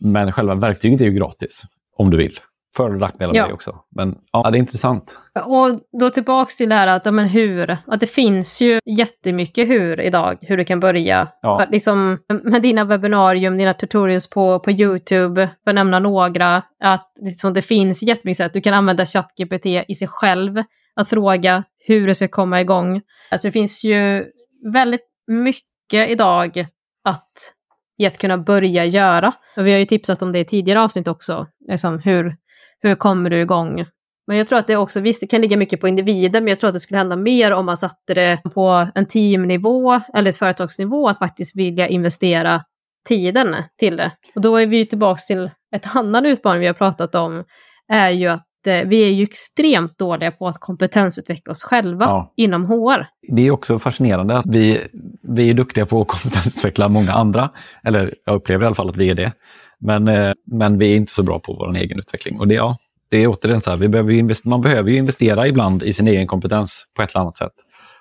Men 0.00 0.32
själva 0.32 0.54
verktyget 0.54 1.00
är 1.00 1.04
ju 1.04 1.12
gratis 1.12 1.62
om 1.96 2.10
du 2.10 2.16
vill 2.16 2.38
för 2.76 2.90
och 2.90 2.98
nackdelar 2.98 3.34
ja. 3.34 3.46
det 3.46 3.52
också. 3.52 3.76
Men 3.96 4.18
ja, 4.32 4.50
det 4.50 4.56
är 4.56 4.60
intressant. 4.60 5.18
Och 5.44 5.80
då 6.00 6.10
tillbaks 6.10 6.56
till 6.56 6.68
det 6.68 6.74
här 6.74 6.86
att, 6.86 7.06
ja, 7.06 7.12
men 7.12 7.28
hur, 7.28 7.76
att 7.86 8.00
det 8.00 8.06
finns 8.06 8.62
ju 8.62 8.80
jättemycket 8.84 9.68
hur 9.68 10.00
idag, 10.00 10.38
hur 10.40 10.56
du 10.56 10.64
kan 10.64 10.80
börja. 10.80 11.28
Ja. 11.42 11.66
Liksom, 11.70 12.18
med 12.42 12.62
dina 12.62 12.84
webbinarium, 12.84 13.58
dina 13.58 13.74
tutorials 13.74 14.30
på, 14.30 14.60
på 14.60 14.70
YouTube, 14.70 15.50
för 15.64 15.70
att 15.70 15.74
nämna 15.74 15.98
några, 15.98 16.62
att 16.84 17.12
liksom, 17.20 17.54
det 17.54 17.62
finns 17.62 18.02
jättemycket 18.02 18.36
sätt. 18.36 18.52
Du 18.52 18.60
kan 18.60 18.74
använda 18.74 19.06
ChatGPT 19.06 19.66
i 19.66 19.94
sig 19.94 20.08
själv, 20.08 20.62
att 20.94 21.08
fråga 21.08 21.64
hur 21.86 22.06
det 22.06 22.14
ska 22.14 22.28
komma 22.28 22.60
igång. 22.60 23.00
Alltså 23.30 23.48
det 23.48 23.52
finns 23.52 23.84
ju 23.84 24.24
väldigt 24.72 25.06
mycket 25.26 26.10
idag 26.10 26.66
att 27.04 27.52
i 27.98 28.06
att 28.06 28.18
kunna 28.18 28.38
börja 28.38 28.84
göra. 28.84 29.32
Och 29.56 29.66
vi 29.66 29.72
har 29.72 29.78
ju 29.78 29.84
tipsat 29.84 30.22
om 30.22 30.32
det 30.32 30.38
i 30.38 30.44
tidigare 30.44 30.80
avsnitt 30.80 31.08
också, 31.08 31.46
liksom 31.68 31.98
hur, 31.98 32.36
hur 32.82 32.94
kommer 32.94 33.30
du 33.30 33.40
igång? 33.40 33.84
Men 34.26 34.36
jag 34.36 34.46
tror 34.46 34.58
att 34.58 34.66
det 34.66 34.76
också, 34.76 35.00
visst 35.00 35.20
det 35.20 35.26
kan 35.26 35.40
ligga 35.40 35.56
mycket 35.56 35.80
på 35.80 35.88
individen, 35.88 36.44
men 36.44 36.50
jag 36.50 36.58
tror 36.58 36.68
att 36.68 36.74
det 36.74 36.80
skulle 36.80 36.98
hända 36.98 37.16
mer 37.16 37.52
om 37.52 37.66
man 37.66 37.76
satte 37.76 38.14
det 38.14 38.42
på 38.54 38.88
en 38.94 39.06
teamnivå 39.06 40.00
eller 40.14 40.30
ett 40.30 40.36
företagsnivå, 40.36 41.08
att 41.08 41.18
faktiskt 41.18 41.56
vilja 41.56 41.88
investera 41.88 42.64
tiden 43.08 43.56
till 43.78 43.96
det. 43.96 44.12
Och 44.34 44.40
då 44.40 44.56
är 44.56 44.66
vi 44.66 44.86
tillbaka 44.86 45.18
till 45.26 45.50
ett 45.76 45.96
annan 45.96 46.26
utmaning 46.26 46.60
vi 46.60 46.66
har 46.66 46.74
pratat 46.74 47.14
om, 47.14 47.44
är 47.92 48.10
ju 48.10 48.26
att 48.26 48.46
vi 48.66 49.04
är 49.04 49.10
ju 49.10 49.22
extremt 49.22 49.98
dåliga 49.98 50.30
på 50.30 50.48
att 50.48 50.58
kompetensutveckla 50.58 51.50
oss 51.50 51.62
själva 51.62 52.04
ja. 52.04 52.32
inom 52.36 52.66
HR. 52.66 53.06
Det 53.28 53.46
är 53.46 53.50
också 53.50 53.78
fascinerande 53.78 54.38
att 54.38 54.46
vi, 54.48 54.80
vi 55.22 55.50
är 55.50 55.54
duktiga 55.54 55.86
på 55.86 56.00
att 56.00 56.08
kompetensutveckla 56.22 56.88
många 56.88 57.12
andra, 57.12 57.50
eller 57.84 58.14
jag 58.24 58.34
upplever 58.34 58.64
i 58.64 58.66
alla 58.66 58.74
fall 58.74 58.88
att 58.88 58.96
vi 58.96 59.10
är 59.10 59.14
det. 59.14 59.32
Men, 59.78 60.08
eh, 60.08 60.32
men 60.46 60.78
vi 60.78 60.92
är 60.92 60.96
inte 60.96 61.12
så 61.12 61.22
bra 61.22 61.38
på 61.38 61.52
vår 61.52 61.76
egen 61.76 61.98
utveckling. 61.98 62.40
Och 62.40 62.48
det, 62.48 62.54
ja, 62.54 62.76
det 63.08 63.16
är 63.16 63.26
återigen 63.26 63.60
så 63.60 63.70
här, 63.70 63.76
vi 63.76 63.88
behöver 63.88 64.48
man 64.48 64.60
behöver 64.60 64.90
ju 64.90 64.96
investera 64.96 65.46
ibland 65.46 65.82
i 65.82 65.92
sin 65.92 66.08
egen 66.08 66.26
kompetens 66.26 66.86
på 66.96 67.02
ett 67.02 67.10
eller 67.14 67.20
annat 67.20 67.36
sätt. 67.36 67.52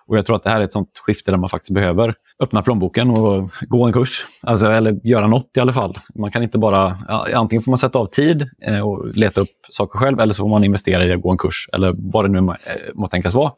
Och 0.07 0.17
jag 0.17 0.25
tror 0.25 0.35
att 0.35 0.43
det 0.43 0.49
här 0.49 0.59
är 0.59 0.63
ett 0.63 0.71
sånt 0.71 1.01
skifte 1.05 1.31
där 1.31 1.37
man 1.37 1.49
faktiskt 1.49 1.73
behöver 1.73 2.15
öppna 2.39 2.61
plånboken 2.61 3.09
och 3.09 3.51
gå 3.61 3.85
en 3.85 3.93
kurs. 3.93 4.25
Alltså, 4.41 4.71
eller 4.71 5.07
göra 5.07 5.27
något 5.27 5.57
i 5.57 5.59
alla 5.59 5.73
fall. 5.73 5.99
Man 6.15 6.31
kan 6.31 6.43
inte 6.43 6.57
bara... 6.57 6.97
Antingen 7.33 7.61
får 7.61 7.71
man 7.71 7.77
sätta 7.77 7.99
av 7.99 8.05
tid 8.05 8.49
eh, 8.67 8.79
och 8.79 9.15
leta 9.15 9.41
upp 9.41 9.49
saker 9.69 9.99
själv 9.99 10.19
eller 10.19 10.33
så 10.33 10.43
får 10.43 10.49
man 10.49 10.63
investera 10.63 11.05
i 11.05 11.13
att 11.13 11.21
gå 11.21 11.31
en 11.31 11.37
kurs 11.37 11.69
eller 11.73 11.93
vad 11.97 12.25
det 12.25 12.29
nu 12.29 12.41
må, 12.41 12.51
eh, 12.51 13.07
tänkas 13.07 13.33
vara. 13.33 13.51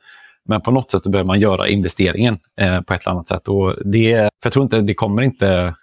Men 0.46 0.62
på 0.62 0.72
något 0.72 0.92
sätt 0.92 1.04
behöver 1.04 1.28
man 1.28 1.40
göra 1.40 1.68
investeringen 1.68 2.40
eh, 2.60 2.82
på 2.82 2.94
ett 2.94 3.02
eller 3.02 3.12
annat 3.12 3.28
sätt. 3.28 3.48
Och 3.48 3.76
det, 3.86 4.16
för 4.16 4.30
jag 4.44 4.54
tror 4.54 4.64
inte 4.64 4.82
det 4.82 4.94
kommer 4.94 5.22
inte 5.22 5.76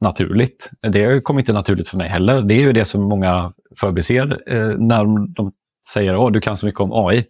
naturligt. 0.00 0.70
Det 0.80 1.24
kommer 1.24 1.40
inte 1.40 1.52
naturligt 1.52 1.88
för 1.88 1.96
mig 1.96 2.08
heller. 2.08 2.42
Det 2.42 2.54
är 2.54 2.60
ju 2.60 2.72
det 2.72 2.84
som 2.84 3.02
många 3.02 3.52
förbiser 3.80 4.40
eh, 4.46 4.78
när 4.78 5.34
de 5.34 5.52
säger 5.92 6.26
att 6.26 6.32
du 6.32 6.40
kan 6.40 6.56
så 6.56 6.66
mycket 6.66 6.80
om 6.80 6.92
AI. 6.92 7.24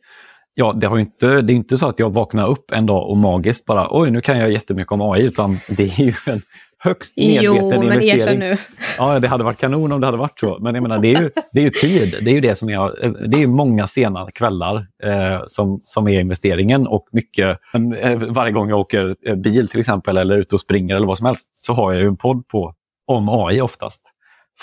Ja, 0.60 0.72
det, 0.72 0.86
har 0.86 0.98
inte, 0.98 1.42
det 1.42 1.52
är 1.52 1.54
inte 1.54 1.78
så 1.78 1.88
att 1.88 1.98
jag 1.98 2.10
vaknar 2.10 2.48
upp 2.48 2.70
en 2.70 2.86
dag 2.86 3.10
och 3.10 3.16
magiskt 3.16 3.64
bara 3.64 3.88
oj, 3.90 4.10
nu 4.10 4.20
kan 4.20 4.38
jag 4.38 4.52
jättemycket 4.52 4.92
om 4.92 5.00
AI. 5.00 5.22
Utan 5.22 5.58
det 5.68 5.82
är 5.82 6.00
ju 6.00 6.12
en 6.26 6.42
högst 6.78 7.16
medveten 7.16 7.70
jo, 7.72 7.82
investering. 7.82 8.38
Men 8.38 8.48
nu. 8.48 8.56
Ja, 8.98 9.20
det 9.20 9.28
hade 9.28 9.44
varit 9.44 9.58
kanon 9.58 9.92
om 9.92 10.00
det 10.00 10.06
hade 10.06 10.18
varit 10.18 10.38
så. 10.38 10.58
Men 10.60 10.74
jag 10.74 10.82
menar, 10.82 10.98
det 10.98 11.14
är 11.14 11.22
ju, 11.22 11.30
det 11.52 11.60
är 11.60 11.64
ju 11.64 11.70
tid. 11.70 12.14
Det 12.22 12.30
är 12.30 12.34
ju 12.34 12.40
det 12.40 12.54
som 12.54 12.68
är, 12.68 13.28
det 13.28 13.42
är 13.42 13.46
många 13.46 13.86
sena 13.86 14.30
kvällar 14.30 14.86
eh, 15.04 15.40
som, 15.46 15.78
som 15.82 16.08
är 16.08 16.20
investeringen. 16.20 16.86
Och 16.86 17.08
mycket, 17.12 17.58
eh, 18.00 18.16
varje 18.16 18.52
gång 18.52 18.68
jag 18.68 18.80
åker 18.80 19.16
eh, 19.26 19.34
bil 19.34 19.68
till 19.68 19.80
exempel 19.80 20.16
eller 20.16 20.38
ute 20.38 20.54
och 20.54 20.60
springer 20.60 20.96
eller 20.96 21.06
vad 21.06 21.18
som 21.18 21.26
helst 21.26 21.50
så 21.52 21.72
har 21.72 21.92
jag 21.92 22.02
ju 22.02 22.08
en 22.08 22.16
podd 22.16 22.48
på 22.48 22.74
om 23.06 23.28
AI 23.28 23.60
oftast. 23.60 24.02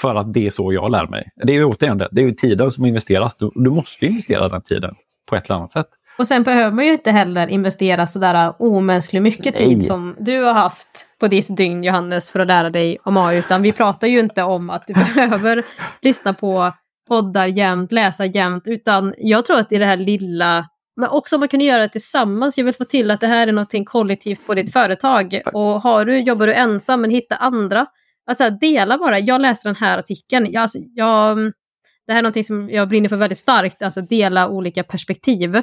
För 0.01 0.15
att 0.15 0.33
det 0.33 0.45
är 0.45 0.49
så 0.49 0.73
jag 0.73 0.91
lär 0.91 1.07
mig. 1.07 1.29
Det 1.35 1.53
är 1.53 1.57
ju 1.57 1.65
återigen 1.65 1.97
det, 1.97 2.09
det 2.11 2.21
är 2.21 2.25
ju 2.25 2.31
tiden 2.31 2.71
som 2.71 2.85
investeras. 2.85 3.37
Du, 3.37 3.51
du 3.55 3.69
måste 3.69 4.05
investera 4.05 4.49
den 4.49 4.61
tiden 4.61 4.95
på 5.25 5.36
ett 5.36 5.46
eller 5.46 5.55
annat 5.55 5.72
sätt. 5.72 5.89
Och 6.17 6.27
sen 6.27 6.44
behöver 6.44 6.72
man 6.72 6.86
ju 6.86 6.91
inte 6.91 7.12
heller 7.12 7.48
investera 7.48 8.08
sådär 8.08 8.53
omänskligt 8.60 9.24
mycket 9.24 9.60
Nej. 9.60 9.67
tid 9.67 9.86
som 9.86 10.15
du 10.20 10.44
har 10.44 10.53
haft 10.53 11.08
på 11.20 11.27
ditt 11.27 11.58
dygn 11.58 11.84
Johannes 11.84 12.32
för 12.32 12.39
att 12.39 12.48
lära 12.48 12.70
dig 12.70 12.98
om 13.03 13.17
AI. 13.17 13.38
Utan 13.38 13.62
vi 13.62 13.72
pratar 13.72 14.08
ju 14.08 14.20
inte 14.20 14.44
om 14.44 14.70
att 14.70 14.88
du 14.88 14.94
behöver 15.15 15.63
lyssna 16.01 16.34
på 16.34 16.72
poddar 17.08 17.48
jämt, 17.48 17.91
läsa 17.91 18.25
jämt. 18.25 18.63
Utan 18.67 19.13
jag 19.17 19.46
tror 19.46 19.60
att 19.60 19.72
i 19.72 19.77
det 19.77 19.86
här 19.86 19.98
lilla, 19.98 20.65
men 20.96 21.10
också 21.10 21.36
om 21.36 21.39
man 21.39 21.50
kunde 21.50 21.65
göra 21.65 21.82
det 21.82 21.89
tillsammans. 21.89 22.58
Jag 22.58 22.65
vill 22.65 22.74
få 22.74 22.84
till 22.84 23.12
att 23.12 23.22
det 23.22 23.27
här 23.27 23.48
är 23.48 23.51
något 23.51 23.86
kollektivt 23.86 24.48
på 24.48 24.53
ditt 24.53 24.74
företag. 24.74 25.41
Och 25.53 25.82
har 25.82 26.05
du, 26.05 26.20
jobbar 26.20 26.48
du 26.48 26.53
ensam 26.53 27.01
men 27.01 27.10
hitta 27.10 27.36
andra. 27.36 27.86
Alltså 28.27 28.50
dela 28.50 28.98
bara, 28.98 29.20
jag 29.20 29.41
läser 29.41 29.70
den 29.70 29.75
här 29.75 29.98
artikeln. 29.98 30.48
Jag, 30.51 30.62
alltså, 30.62 30.77
jag 30.94 31.38
det 32.07 32.13
här 32.13 32.19
är 32.19 32.24
något 32.24 32.45
som 32.45 32.69
jag 32.69 32.89
brinner 32.89 33.09
för 33.09 33.15
väldigt 33.15 33.38
starkt, 33.38 33.81
alltså 33.81 34.01
dela 34.01 34.50
olika 34.50 34.83
perspektiv, 34.83 35.55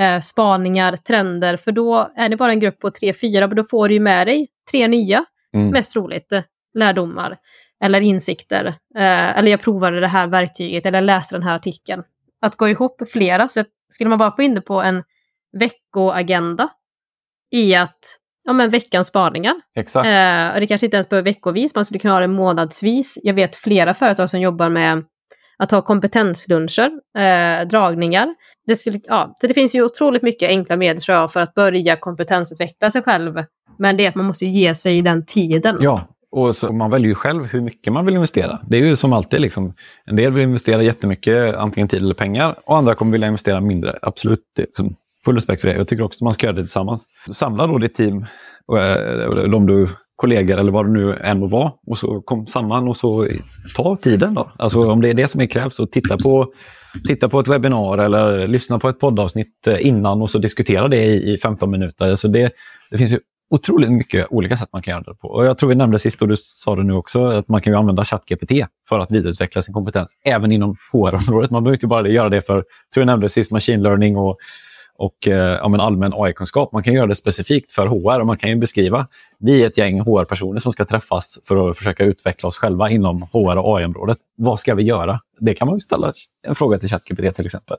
eh, 0.00 0.20
spaningar, 0.20 0.96
trender, 0.96 1.56
för 1.56 1.72
då 1.72 2.10
är 2.16 2.28
det 2.28 2.36
bara 2.36 2.52
en 2.52 2.60
grupp 2.60 2.78
på 2.78 2.90
tre, 2.90 3.12
fyra, 3.12 3.46
men 3.46 3.56
då 3.56 3.64
får 3.64 3.88
du 3.88 3.94
ju 3.94 4.00
med 4.00 4.26
dig 4.26 4.48
tre 4.70 4.88
nya, 4.88 5.24
mm. 5.54 5.68
mest 5.68 5.92
troligt, 5.92 6.32
lärdomar 6.74 7.36
eller 7.84 8.00
insikter. 8.00 8.66
Eh, 8.96 9.38
eller 9.38 9.50
jag 9.50 9.60
provade 9.60 10.00
det 10.00 10.06
här 10.06 10.26
verktyget 10.26 10.86
eller 10.86 11.00
läste 11.00 11.34
den 11.34 11.42
här 11.42 11.56
artikeln. 11.56 12.02
Att 12.42 12.56
gå 12.56 12.68
ihop 12.68 13.02
flera, 13.12 13.48
så 13.48 13.64
skulle 13.88 14.10
man 14.10 14.18
bara 14.18 14.36
få 14.36 14.42
in 14.42 14.54
det 14.54 14.60
på 14.60 14.82
en 14.82 15.02
veckoagenda 15.58 16.68
i 17.52 17.74
att 17.74 17.98
ja, 18.44 18.52
men 18.52 18.70
veckans 18.70 19.06
spaningar. 19.06 19.54
Exakt. 19.76 20.06
Eh, 20.06 20.60
det 20.60 20.66
kanske 20.66 20.86
inte 20.86 20.96
ens 20.96 21.08
behöver 21.08 21.24
veckovis, 21.24 21.74
man 21.74 21.84
skulle 21.84 22.00
kunna 22.00 22.14
ha 22.14 22.20
det 22.20 22.28
månadsvis. 22.28 23.18
Jag 23.22 23.34
vet 23.34 23.56
flera 23.56 23.94
företag 23.94 24.30
som 24.30 24.40
jobbar 24.40 24.68
med 24.68 25.04
att 25.60 25.70
ha 25.70 25.82
kompetensluncher, 25.82 26.90
eh, 27.18 27.68
dragningar. 27.68 28.34
Det, 28.66 28.76
skulle, 28.76 29.00
ja, 29.04 29.34
så 29.40 29.46
det 29.46 29.54
finns 29.54 29.74
ju 29.74 29.84
otroligt 29.84 30.22
mycket 30.22 30.48
enkla 30.48 30.76
medel 30.76 31.02
tror 31.02 31.18
jag, 31.18 31.32
för 31.32 31.40
att 31.40 31.54
börja 31.54 31.96
kompetensutveckla 31.96 32.90
sig 32.90 33.02
själv. 33.02 33.44
Men 33.78 33.96
det 33.96 34.04
är 34.04 34.08
att 34.08 34.14
man 34.14 34.26
måste 34.26 34.46
ge 34.46 34.74
sig 34.74 35.02
den 35.02 35.26
tiden. 35.26 35.78
Ja, 35.80 36.08
och 36.30 36.56
så 36.56 36.72
man 36.72 36.90
väljer 36.90 37.08
ju 37.08 37.14
själv 37.14 37.44
hur 37.44 37.60
mycket 37.60 37.92
man 37.92 38.06
vill 38.06 38.14
investera. 38.14 38.60
Det 38.68 38.76
är 38.76 38.80
ju 38.80 38.96
som 38.96 39.12
alltid, 39.12 39.40
liksom, 39.40 39.74
en 40.04 40.16
del 40.16 40.32
vill 40.32 40.42
investera 40.42 40.82
jättemycket, 40.82 41.54
antingen 41.54 41.88
tid 41.88 42.02
eller 42.02 42.14
pengar, 42.14 42.58
och 42.64 42.76
andra 42.76 42.94
kommer 42.94 43.12
vilja 43.12 43.26
investera 43.26 43.60
mindre. 43.60 43.98
Absolut, 44.02 44.40
liksom, 44.58 44.96
full 45.24 45.34
respekt 45.34 45.60
för 45.60 45.68
det. 45.68 45.74
Jag 45.74 45.88
tycker 45.88 46.04
också 46.04 46.16
att 46.16 46.24
man 46.24 46.32
ska 46.32 46.46
göra 46.46 46.56
det 46.56 46.62
tillsammans. 46.62 47.04
Samla 47.32 47.66
då 47.66 47.78
ditt 47.78 47.94
team, 47.94 48.26
och, 48.66 48.78
eh, 48.78 49.54
om 49.54 49.66
du 49.66 49.88
kollegor 50.20 50.58
eller 50.58 50.72
vad 50.72 50.86
det 50.86 50.92
nu 50.92 51.16
än 51.16 51.38
må 51.38 51.46
vara. 51.46 51.72
Och 51.86 51.98
så 51.98 52.20
kom 52.20 52.46
samman 52.46 52.88
och 52.88 52.96
så 52.96 53.26
ta 53.76 53.96
tiden 53.96 54.34
då. 54.34 54.52
Alltså 54.58 54.92
om 54.92 55.00
det 55.00 55.08
är 55.08 55.14
det 55.14 55.28
som 55.28 55.40
är 55.40 55.46
krävs, 55.46 55.74
så 55.74 55.86
titta 55.86 56.16
på, 56.16 56.52
titta 57.06 57.28
på 57.28 57.40
ett 57.40 57.48
webbinar 57.48 57.98
eller 57.98 58.48
lyssna 58.48 58.78
på 58.78 58.88
ett 58.88 58.98
poddavsnitt 58.98 59.66
eh, 59.66 59.86
innan 59.86 60.22
och 60.22 60.30
så 60.30 60.38
diskutera 60.38 60.88
det 60.88 61.04
i, 61.04 61.32
i 61.32 61.38
15 61.38 61.70
minuter. 61.70 62.10
Alltså 62.10 62.28
det, 62.28 62.52
det 62.90 62.98
finns 62.98 63.12
ju 63.12 63.18
otroligt 63.50 63.90
mycket 63.90 64.26
olika 64.30 64.56
sätt 64.56 64.68
man 64.72 64.82
kan 64.82 64.92
göra 64.92 65.02
det 65.02 65.14
på. 65.14 65.28
Och 65.28 65.46
jag 65.46 65.58
tror 65.58 65.68
vi 65.68 65.74
nämnde 65.74 65.98
sist, 65.98 66.22
och 66.22 66.28
du 66.28 66.36
sa 66.36 66.76
det 66.76 66.82
nu 66.82 66.92
också, 66.92 67.24
att 67.24 67.48
man 67.48 67.60
kan 67.60 67.72
ju 67.72 67.78
använda 67.78 68.04
ChatGPT 68.04 68.52
för 68.88 68.98
att 68.98 69.10
vidareutveckla 69.10 69.62
sin 69.62 69.74
kompetens, 69.74 70.10
även 70.24 70.52
inom 70.52 70.76
HR-området. 70.92 71.50
Man 71.50 71.64
behöver 71.64 71.76
inte 71.76 71.86
bara 71.86 72.08
göra 72.08 72.28
det 72.28 72.40
för, 72.40 72.54
jag 72.54 72.64
tror 72.94 73.02
jag 73.02 73.06
nämnde 73.06 73.28
sist, 73.28 73.50
machine 73.50 73.82
learning 73.82 74.16
och 74.16 74.38
och 75.00 75.28
eh, 75.28 75.34
ja, 75.34 75.68
men 75.68 75.80
allmän 75.80 76.12
AI-kunskap. 76.14 76.72
Man 76.72 76.82
kan 76.82 76.94
göra 76.94 77.06
det 77.06 77.14
specifikt 77.14 77.72
för 77.72 77.86
HR 77.86 78.20
och 78.20 78.26
man 78.26 78.36
kan 78.36 78.50
ju 78.50 78.56
beskriva 78.56 79.06
vi 79.42 79.62
är 79.62 79.66
ett 79.66 79.78
gäng 79.78 80.00
HR-personer 80.00 80.60
som 80.60 80.72
ska 80.72 80.84
träffas 80.84 81.38
för 81.44 81.70
att 81.70 81.78
försöka 81.78 82.04
utveckla 82.04 82.46
oss 82.46 82.58
själva 82.58 82.90
inom 82.90 83.22
HR 83.22 83.56
och 83.56 83.78
AI-området. 83.78 84.18
Vad 84.36 84.60
ska 84.60 84.74
vi 84.74 84.82
göra? 84.82 85.20
Det 85.40 85.54
kan 85.54 85.66
man 85.66 85.76
ju 85.76 85.80
ställa 85.80 86.12
en 86.46 86.54
fråga 86.54 86.78
till 86.78 86.88
ChatGPT 86.88 87.36
till 87.36 87.46
exempel. 87.46 87.76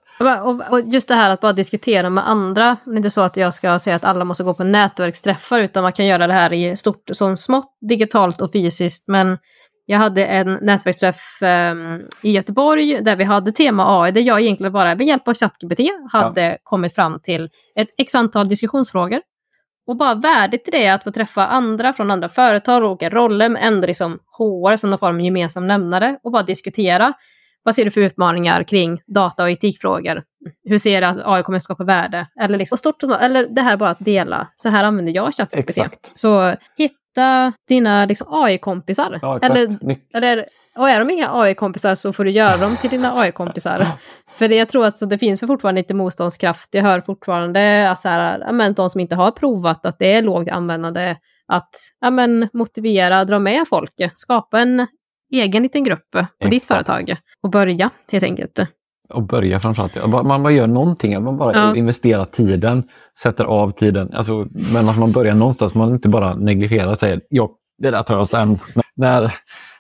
Och 0.70 0.82
just 0.82 1.08
det 1.08 1.16
här 1.16 1.30
att 1.30 1.42
bara 1.42 1.54
diskutera 1.54 2.10
med 2.10 2.30
andra. 2.30 2.78
Det 2.86 2.92
är 2.92 2.98
inte 2.98 3.10
så 3.10 3.22
att 3.22 3.38
jag 3.38 3.54
ska 3.54 3.80
säga 3.80 3.96
att 3.96 4.06
alla 4.06 4.26
måste 4.26 4.44
gå 4.44 4.54
på 4.54 4.64
nätverksträffar 4.64 5.60
utan 5.60 5.84
man 5.84 5.94
kan 5.94 6.06
göra 6.06 6.28
det 6.28 6.34
här 6.34 6.54
i 6.54 6.76
stort 6.76 7.10
som 7.12 7.38
smått, 7.38 7.78
digitalt 7.82 8.42
och 8.42 8.52
fysiskt. 8.52 9.08
Men 9.08 9.38
jag 9.92 9.98
hade 9.98 10.26
en 10.26 10.60
nätverksträff 10.62 11.40
um, 11.42 12.08
i 12.22 12.32
Göteborg 12.32 13.02
där 13.02 13.16
vi 13.16 13.24
hade 13.24 13.52
tema 13.52 14.02
AI, 14.02 14.12
där 14.12 14.22
jag 14.22 14.42
egentligen 14.42 14.74
bara 14.74 14.96
med 14.96 15.08
hjälp 15.08 15.28
av 15.28 15.34
ChatGPT 15.34 15.80
hade 16.12 16.46
ja. 16.46 16.58
kommit 16.64 16.96
fram 16.96 17.20
till 17.24 17.50
ett 17.76 17.88
x 17.98 18.16
antal 18.16 18.50
diskussionsfrågor. 18.50 19.22
Och 19.88 19.98
bara 19.98 20.16
värdet 20.16 20.68
i 20.68 20.72
det 20.72 20.86
är 20.86 20.94
att 20.94 21.04
få 21.04 21.12
träffa 21.12 21.48
andra 21.48 21.94
från 21.94 22.12
andra 22.12 22.30
företag, 22.30 22.84
olika 22.84 23.10
roller, 23.10 23.50
men 23.50 23.64
ändå 23.64 23.88
liksom 23.88 24.20
HR 24.38 24.76
som 24.76 24.90
någon 24.90 25.00
form 25.00 25.16
av 25.16 25.22
gemensam 25.22 25.68
nämnare 25.68 26.18
och 26.24 26.32
bara 26.32 26.44
diskutera. 26.44 27.14
Vad 27.64 27.76
ser 27.76 27.86
du 27.86 27.92
för 27.92 28.02
utmaningar 28.02 28.64
kring 28.64 29.02
data 29.08 29.44
och 29.44 29.52
etikfrågor? 29.52 30.24
Hur 30.64 30.78
ser 30.78 31.02
du 31.02 31.08
att 31.08 31.18
AI 31.26 31.44
kommer 31.44 31.58
att 31.58 31.64
skapa 31.64 31.84
värde? 31.84 32.28
Eller, 32.42 32.58
liksom, 32.58 32.78
stort, 32.78 33.04
eller 33.04 33.48
det 33.48 33.62
här 33.62 33.78
bara 33.78 33.90
att 33.90 34.00
dela. 34.00 34.48
Så 34.56 34.70
här 34.70 34.84
använder 34.84 35.14
jag 35.14 35.34
ChatGPT. 35.34 35.70
Exakt. 35.70 36.20
Så 36.20 36.56
hit, 36.78 36.92
hitta 37.12 37.54
dina 37.68 38.06
liksom, 38.06 38.28
AI-kompisar. 38.32 39.20
Ja, 39.22 39.40
eller, 39.42 39.78
eller, 40.14 40.46
och 40.76 40.90
är 40.90 41.00
de 41.00 41.10
inga 41.10 41.30
AI-kompisar 41.34 41.96
så 41.96 42.14
får 42.14 42.26
du 42.26 42.32
göra 42.32 42.58
dem 42.58 42.78
till 42.78 42.90
dina 42.90 43.20
AI-kompisar. 43.20 43.88
för 44.36 44.48
det, 44.48 44.56
jag 44.56 44.70
tror 44.70 44.86
att 44.86 44.98
så 44.98 45.06
det 45.06 45.18
finns 45.18 45.40
fortfarande 45.40 45.82
lite 45.82 45.94
motståndskraft. 45.94 46.70
Jag 46.72 46.84
hör 46.84 47.02
fortfarande 47.02 47.90
att 47.90 48.02
så 48.02 48.10
här, 48.10 48.52
men, 48.52 48.74
de 48.74 48.90
som 48.90 49.02
inte 49.02 49.16
har 49.16 49.32
provat 49.32 49.86
att 49.86 50.00
det 50.00 50.14
är 50.14 50.22
lågt 50.22 50.50
användande, 50.50 51.16
att 51.48 51.76
ja, 52.02 52.10
men, 52.10 52.50
motivera, 52.54 53.26
dra 53.26 53.40
med 53.40 53.68
folk, 53.68 53.94
skapa 54.14 54.60
en 54.60 54.88
egen 55.34 55.64
liten 55.64 55.84
grupp 55.84 56.12
på 56.12 56.20
Exakt. 56.20 56.52
ditt 56.52 56.64
företag 56.64 57.16
och 57.44 57.50
börja 57.50 57.90
helt 58.12 58.24
enkelt. 58.24 58.60
Och 59.14 59.24
börja 59.24 59.60
framförallt. 59.60 60.08
Man 60.08 60.44
bara 60.44 60.54
gör 60.54 60.68
någonting, 60.68 61.24
man 61.24 61.38
bara 61.38 61.54
ja. 61.56 61.76
investerar 61.76 62.26
tiden, 62.26 62.84
sätter 63.22 63.46
av 63.46 63.72
tiden. 63.72 64.14
Alltså, 64.14 64.48
men 64.52 64.90
att 64.90 64.98
man 64.98 65.12
börjar 65.12 65.34
någonstans, 65.34 65.76
man 65.76 65.94
inte 65.94 66.10
bara 66.10 66.36
negligerar 66.36 66.88
och 66.88 66.98
säger 66.98 67.22
ja, 67.30 67.52
det 67.78 67.92
där 67.92 68.04
tar 68.04 68.18
jag 68.18 68.28
sen. 68.28 68.60
När 68.96 69.34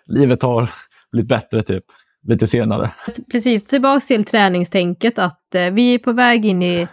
livet 0.05 0.43
har 0.43 0.69
blivit 1.11 1.29
bättre, 1.29 1.61
typ. 1.61 1.83
Lite 2.27 2.47
senare. 2.47 2.91
Precis, 3.31 3.67
tillbaka 3.67 3.99
till 3.99 4.23
träningstänket 4.23 5.19
att 5.19 5.55
eh, 5.55 5.69
vi 5.71 5.93
är 5.93 5.99
på 5.99 6.11
väg 6.11 6.45
in 6.45 6.63
i 6.63 6.87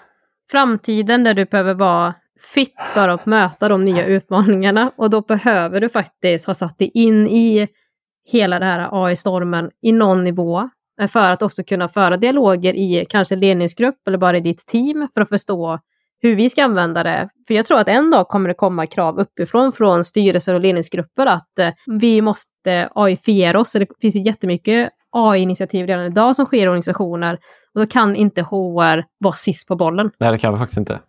framtiden 0.50 1.24
där 1.24 1.34
du 1.34 1.44
behöver 1.44 1.74
vara 1.74 2.14
fit 2.54 2.74
för 2.94 3.08
att 3.08 3.26
möta 3.26 3.68
de 3.68 3.84
nya 3.84 4.06
utmaningarna 4.06 4.92
och 4.96 5.10
då 5.10 5.20
behöver 5.20 5.80
du 5.80 5.88
faktiskt 5.88 6.46
ha 6.46 6.54
satt 6.54 6.78
dig 6.78 6.90
in 6.94 7.26
i 7.26 7.68
hela 8.32 8.58
den 8.58 8.68
här 8.68 8.88
AI-stormen 8.92 9.70
i 9.82 9.92
någon 9.92 10.24
nivå 10.24 10.70
Eh, 11.00 11.06
för 11.08 11.30
att 11.30 11.42
också 11.42 11.64
kunna 11.64 11.88
föra 11.88 12.16
dialoger 12.16 12.74
i 12.74 13.06
kanske 13.08 13.36
ledningsgrupp 13.36 14.08
eller 14.08 14.18
bara 14.18 14.36
i 14.36 14.40
ditt 14.40 14.66
team 14.66 15.08
för 15.14 15.20
att 15.20 15.28
förstå 15.28 15.78
hur 16.20 16.36
vi 16.36 16.50
ska 16.50 16.64
använda 16.64 17.02
det. 17.02 17.28
För 17.48 17.54
jag 17.54 17.66
tror 17.66 17.78
att 17.78 17.88
en 17.88 18.10
dag 18.10 18.28
kommer 18.28 18.48
det 18.48 18.54
komma 18.54 18.86
krav 18.86 19.18
uppifrån 19.18 19.72
från 19.72 20.04
styrelser 20.04 20.54
och 20.54 20.60
ledningsgrupper 20.60 21.26
att 21.26 21.58
eh, 21.58 21.68
vi 22.00 22.22
måste 22.22 22.88
AI-fiera 22.94 23.60
oss. 23.60 23.72
Det 23.72 23.86
finns 24.00 24.16
ju 24.16 24.20
jättemycket 24.20 24.90
AI-initiativ 25.10 25.86
redan 25.86 26.06
idag 26.06 26.36
som 26.36 26.46
sker 26.46 26.64
i 26.64 26.68
organisationer 26.68 27.38
och 27.74 27.80
då 27.80 27.86
kan 27.86 28.16
inte 28.16 28.42
HR 28.42 29.04
vara 29.18 29.32
sist 29.32 29.68
på 29.68 29.76
bollen. 29.76 30.10
Nej, 30.18 30.32
det 30.32 30.38
kan 30.38 30.52
vi 30.52 30.58
faktiskt 30.58 30.78
inte. 30.78 31.00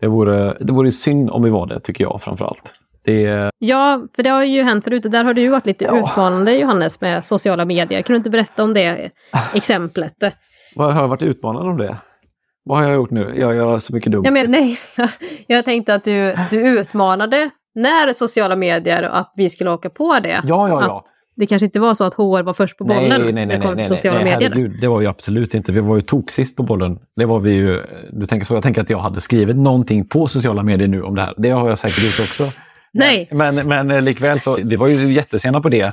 Det 0.00 0.06
vore, 0.06 0.56
det 0.60 0.72
vore 0.72 0.92
synd 0.92 1.30
om 1.30 1.42
vi 1.42 1.50
var 1.50 1.66
det, 1.66 1.80
tycker 1.80 2.04
jag 2.04 2.22
framför 2.22 2.44
allt. 2.44 2.74
Det... 3.04 3.50
Ja, 3.58 4.02
för 4.16 4.22
det 4.22 4.30
har 4.30 4.44
ju 4.44 4.62
hänt 4.62 4.84
förut. 4.84 5.02
Där 5.02 5.24
har 5.24 5.34
du 5.34 5.40
ju 5.40 5.48
varit 5.48 5.66
lite 5.66 5.84
ja. 5.84 5.98
utmanande 5.98 6.54
Johannes 6.54 7.00
med 7.00 7.26
sociala 7.26 7.64
medier. 7.64 8.02
Kan 8.02 8.14
du 8.14 8.16
inte 8.16 8.30
berätta 8.30 8.64
om 8.64 8.74
det 8.74 9.10
exemplet? 9.54 10.14
Vad 10.74 10.94
har 10.94 11.02
jag 11.02 11.08
varit 11.08 11.22
utmanande 11.22 11.70
om 11.70 11.76
det? 11.76 11.96
Vad 12.64 12.78
har 12.78 12.84
jag 12.84 12.94
gjort 12.94 13.10
nu? 13.10 13.34
Jag 13.36 13.54
gör 13.56 13.78
så 13.78 13.94
mycket 13.94 14.12
dumt. 14.12 14.24
Jag, 14.24 14.32
men, 14.32 14.50
nej, 14.50 14.78
jag 15.46 15.64
tänkte 15.64 15.94
att 15.94 16.04
du, 16.04 16.36
du 16.50 16.68
utmanade 16.80 17.50
när 17.74 18.12
sociala 18.12 18.56
medier 18.56 19.02
att 19.02 19.32
vi 19.36 19.48
skulle 19.48 19.70
åka 19.70 19.90
på 19.90 20.18
det. 20.22 20.28
Ja, 20.44 20.68
ja, 20.68 20.68
ja. 20.68 20.98
Att 20.98 21.14
det 21.36 21.46
kanske 21.46 21.66
inte 21.66 21.80
var 21.80 21.94
så 21.94 22.04
att 22.04 22.14
HR 22.14 22.42
var 22.42 22.52
först 22.52 22.78
på 22.78 22.84
bollen 22.84 23.08
nej, 23.08 23.18
nej, 23.18 23.32
när 23.32 23.46
nej, 23.46 23.56
det 23.58 23.62
kom 23.62 23.70
till 23.70 23.76
nej, 23.76 23.86
sociala 23.86 24.18
nej, 24.18 24.32
medier. 24.32 24.50
herregud, 24.50 24.80
det 24.80 24.88
var 24.88 25.00
ju 25.00 25.06
absolut 25.06 25.54
inte. 25.54 25.72
Vi 25.72 25.80
var 25.80 25.96
ju 25.96 26.02
toksist 26.02 26.56
på 26.56 26.62
bollen. 26.62 26.98
Det 27.16 27.24
var 27.24 27.40
vi 27.40 27.52
ju, 27.52 27.82
du 28.12 28.26
tänker 28.26 28.46
så, 28.46 28.54
jag 28.54 28.62
tänker 28.62 28.80
att 28.80 28.90
jag 28.90 28.98
hade 28.98 29.20
skrivit 29.20 29.56
någonting 29.56 30.08
på 30.08 30.26
sociala 30.26 30.62
medier 30.62 30.88
nu 30.88 31.02
om 31.02 31.14
det 31.14 31.22
här. 31.22 31.34
Det 31.36 31.50
har 31.50 31.68
jag 31.68 31.78
säkert 31.78 32.04
gjort 32.04 32.28
också. 32.28 32.58
Nej. 32.94 33.28
Men, 33.30 33.54
men, 33.54 33.86
men 33.86 34.04
likväl 34.04 34.40
så, 34.40 34.58
vi 34.64 34.76
var 34.76 34.86
ju 34.86 35.12
jättesena 35.12 35.60
på 35.60 35.68
det, 35.68 35.92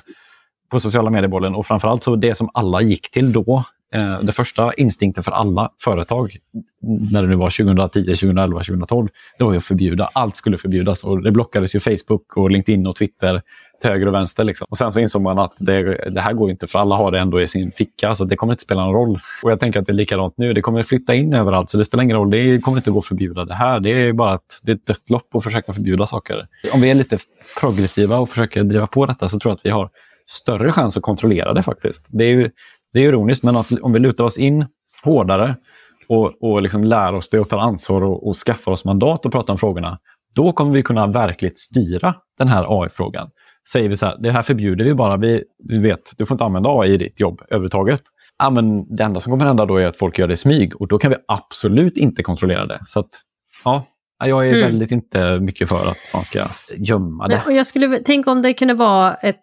på 0.69 0.79
sociala 0.79 1.09
mediebollen. 1.09 1.55
Och 1.55 1.65
framförallt 1.65 2.03
så 2.03 2.15
det 2.15 2.35
som 2.35 2.49
alla 2.53 2.81
gick 2.81 3.11
till 3.11 3.31
då, 3.31 3.63
eh, 3.93 4.19
det 4.19 4.31
första 4.31 4.73
instinkten 4.73 5.23
för 5.23 5.31
alla 5.31 5.71
företag, 5.83 6.37
när 6.81 7.21
det 7.21 7.27
nu 7.27 7.35
var 7.35 7.63
2010, 7.63 8.03
2011, 8.03 8.59
2012, 8.59 9.07
det 9.37 9.43
var 9.43 9.51
ju 9.51 9.57
att 9.57 9.65
förbjuda. 9.65 10.09
Allt 10.13 10.35
skulle 10.35 10.57
förbjudas 10.57 11.03
och 11.03 11.23
det 11.23 11.31
blockades 11.31 11.75
ju 11.75 11.79
Facebook 11.79 12.37
och 12.37 12.51
LinkedIn 12.51 12.87
och 12.87 12.95
Twitter 12.95 13.41
till 13.81 13.89
höger 13.89 14.07
och 14.07 14.13
vänster. 14.13 14.43
Liksom. 14.43 14.67
Och 14.69 14.77
sen 14.77 14.91
så 14.91 14.99
insåg 14.99 15.21
man 15.21 15.39
att 15.39 15.53
det, 15.57 16.09
det 16.09 16.21
här 16.21 16.33
går 16.33 16.49
inte 16.49 16.67
för 16.67 16.79
alla 16.79 16.95
har 16.95 17.11
det 17.11 17.19
ändå 17.19 17.41
i 17.41 17.47
sin 17.47 17.71
ficka 17.71 18.15
så 18.15 18.25
det 18.25 18.35
kommer 18.35 18.53
inte 18.53 18.63
spela 18.63 18.85
någon 18.85 18.93
roll. 18.93 19.19
Och 19.43 19.51
jag 19.51 19.59
tänker 19.59 19.79
att 19.79 19.85
det 19.85 19.91
är 19.91 19.95
likadant 19.95 20.33
nu. 20.37 20.53
Det 20.53 20.61
kommer 20.61 20.83
flytta 20.83 21.15
in 21.15 21.33
överallt 21.33 21.69
så 21.69 21.77
det 21.77 21.85
spelar 21.85 22.03
ingen 22.03 22.17
roll. 22.17 22.29
Det 22.31 22.59
kommer 22.59 22.77
inte 22.77 22.91
gå 22.91 22.99
att 22.99 23.05
förbjuda 23.05 23.45
det 23.45 23.53
här. 23.53 23.79
Det 23.79 23.89
är 23.89 24.13
bara 24.13 24.35
ett, 24.35 24.59
det 24.63 24.71
är 24.71 24.75
ett 24.75 24.85
dött 24.85 25.09
lopp 25.09 25.35
att 25.35 25.43
försöka 25.43 25.73
förbjuda 25.73 26.05
saker. 26.05 26.47
Om 26.73 26.81
vi 26.81 26.89
är 26.89 26.95
lite 26.95 27.17
progressiva 27.59 28.17
och 28.17 28.29
försöker 28.29 28.63
driva 28.63 28.87
på 28.87 29.05
detta 29.05 29.27
så 29.27 29.39
tror 29.39 29.51
jag 29.51 29.55
att 29.55 29.65
vi 29.65 29.69
har 29.69 29.89
större 30.29 30.71
chans 30.71 30.97
att 30.97 31.03
kontrollera 31.03 31.53
det 31.53 31.63
faktiskt. 31.63 32.05
Det 32.09 32.23
är 32.23 32.31
ju 32.31 32.49
det 32.93 32.99
är 32.99 33.09
ironiskt 33.09 33.43
men 33.43 33.55
att 33.55 33.71
om 33.81 33.93
vi 33.93 33.99
lutar 33.99 34.23
oss 34.23 34.37
in 34.37 34.65
hårdare 35.03 35.55
och, 36.07 36.43
och 36.43 36.61
liksom 36.61 36.83
lär 36.83 37.13
oss 37.15 37.29
det 37.29 37.39
och 37.39 37.49
tar 37.49 37.57
ansvar 37.57 38.01
och, 38.01 38.27
och 38.27 38.35
skaffar 38.35 38.71
oss 38.71 38.85
mandat 38.85 39.25
att 39.25 39.31
prata 39.31 39.51
om 39.51 39.57
frågorna, 39.57 39.99
då 40.35 40.51
kommer 40.51 40.71
vi 40.71 40.83
kunna 40.83 41.07
verkligt 41.07 41.59
styra 41.59 42.13
den 42.37 42.47
här 42.47 42.81
AI-frågan 42.81 43.29
säger 43.69 43.89
vi 43.89 43.97
så 43.97 44.05
här, 44.05 44.17
det 44.19 44.31
här 44.31 44.41
förbjuder 44.41 44.85
vi 44.85 44.93
bara. 44.93 45.17
Vi, 45.17 45.43
vi 45.69 45.77
vet, 45.77 46.11
du 46.17 46.25
får 46.25 46.35
inte 46.35 46.43
använda 46.43 46.69
AI 46.69 46.93
i 46.93 46.97
ditt 46.97 47.19
jobb 47.19 47.41
överhuvudtaget. 47.47 48.01
Ja, 48.39 48.49
men 48.49 48.95
det 48.95 49.03
enda 49.03 49.19
som 49.19 49.31
kommer 49.31 49.45
hända 49.45 49.65
då 49.65 49.77
är 49.77 49.85
att 49.85 49.97
folk 49.97 50.19
gör 50.19 50.27
det 50.27 50.33
i 50.33 50.37
smyg 50.37 50.81
och 50.81 50.87
då 50.87 50.97
kan 50.97 51.11
vi 51.11 51.17
absolut 51.27 51.97
inte 51.97 52.23
kontrollera 52.23 52.65
det. 52.65 52.79
Så 52.85 52.99
att, 52.99 53.09
ja, 53.63 53.85
jag 54.19 54.47
är 54.47 54.53
mm. 54.53 54.61
väldigt 54.61 54.91
inte 54.91 55.39
mycket 55.39 55.69
för 55.69 55.85
att 55.85 55.97
man 56.13 56.23
ska 56.23 56.47
gömma 56.77 57.27
det. 57.27 57.41
Och 57.45 57.53
jag 57.53 57.65
skulle 57.65 57.99
tänka 57.99 58.31
om 58.31 58.41
det 58.41 58.53
kunde 58.53 58.73
vara 58.73 59.13
ett, 59.13 59.41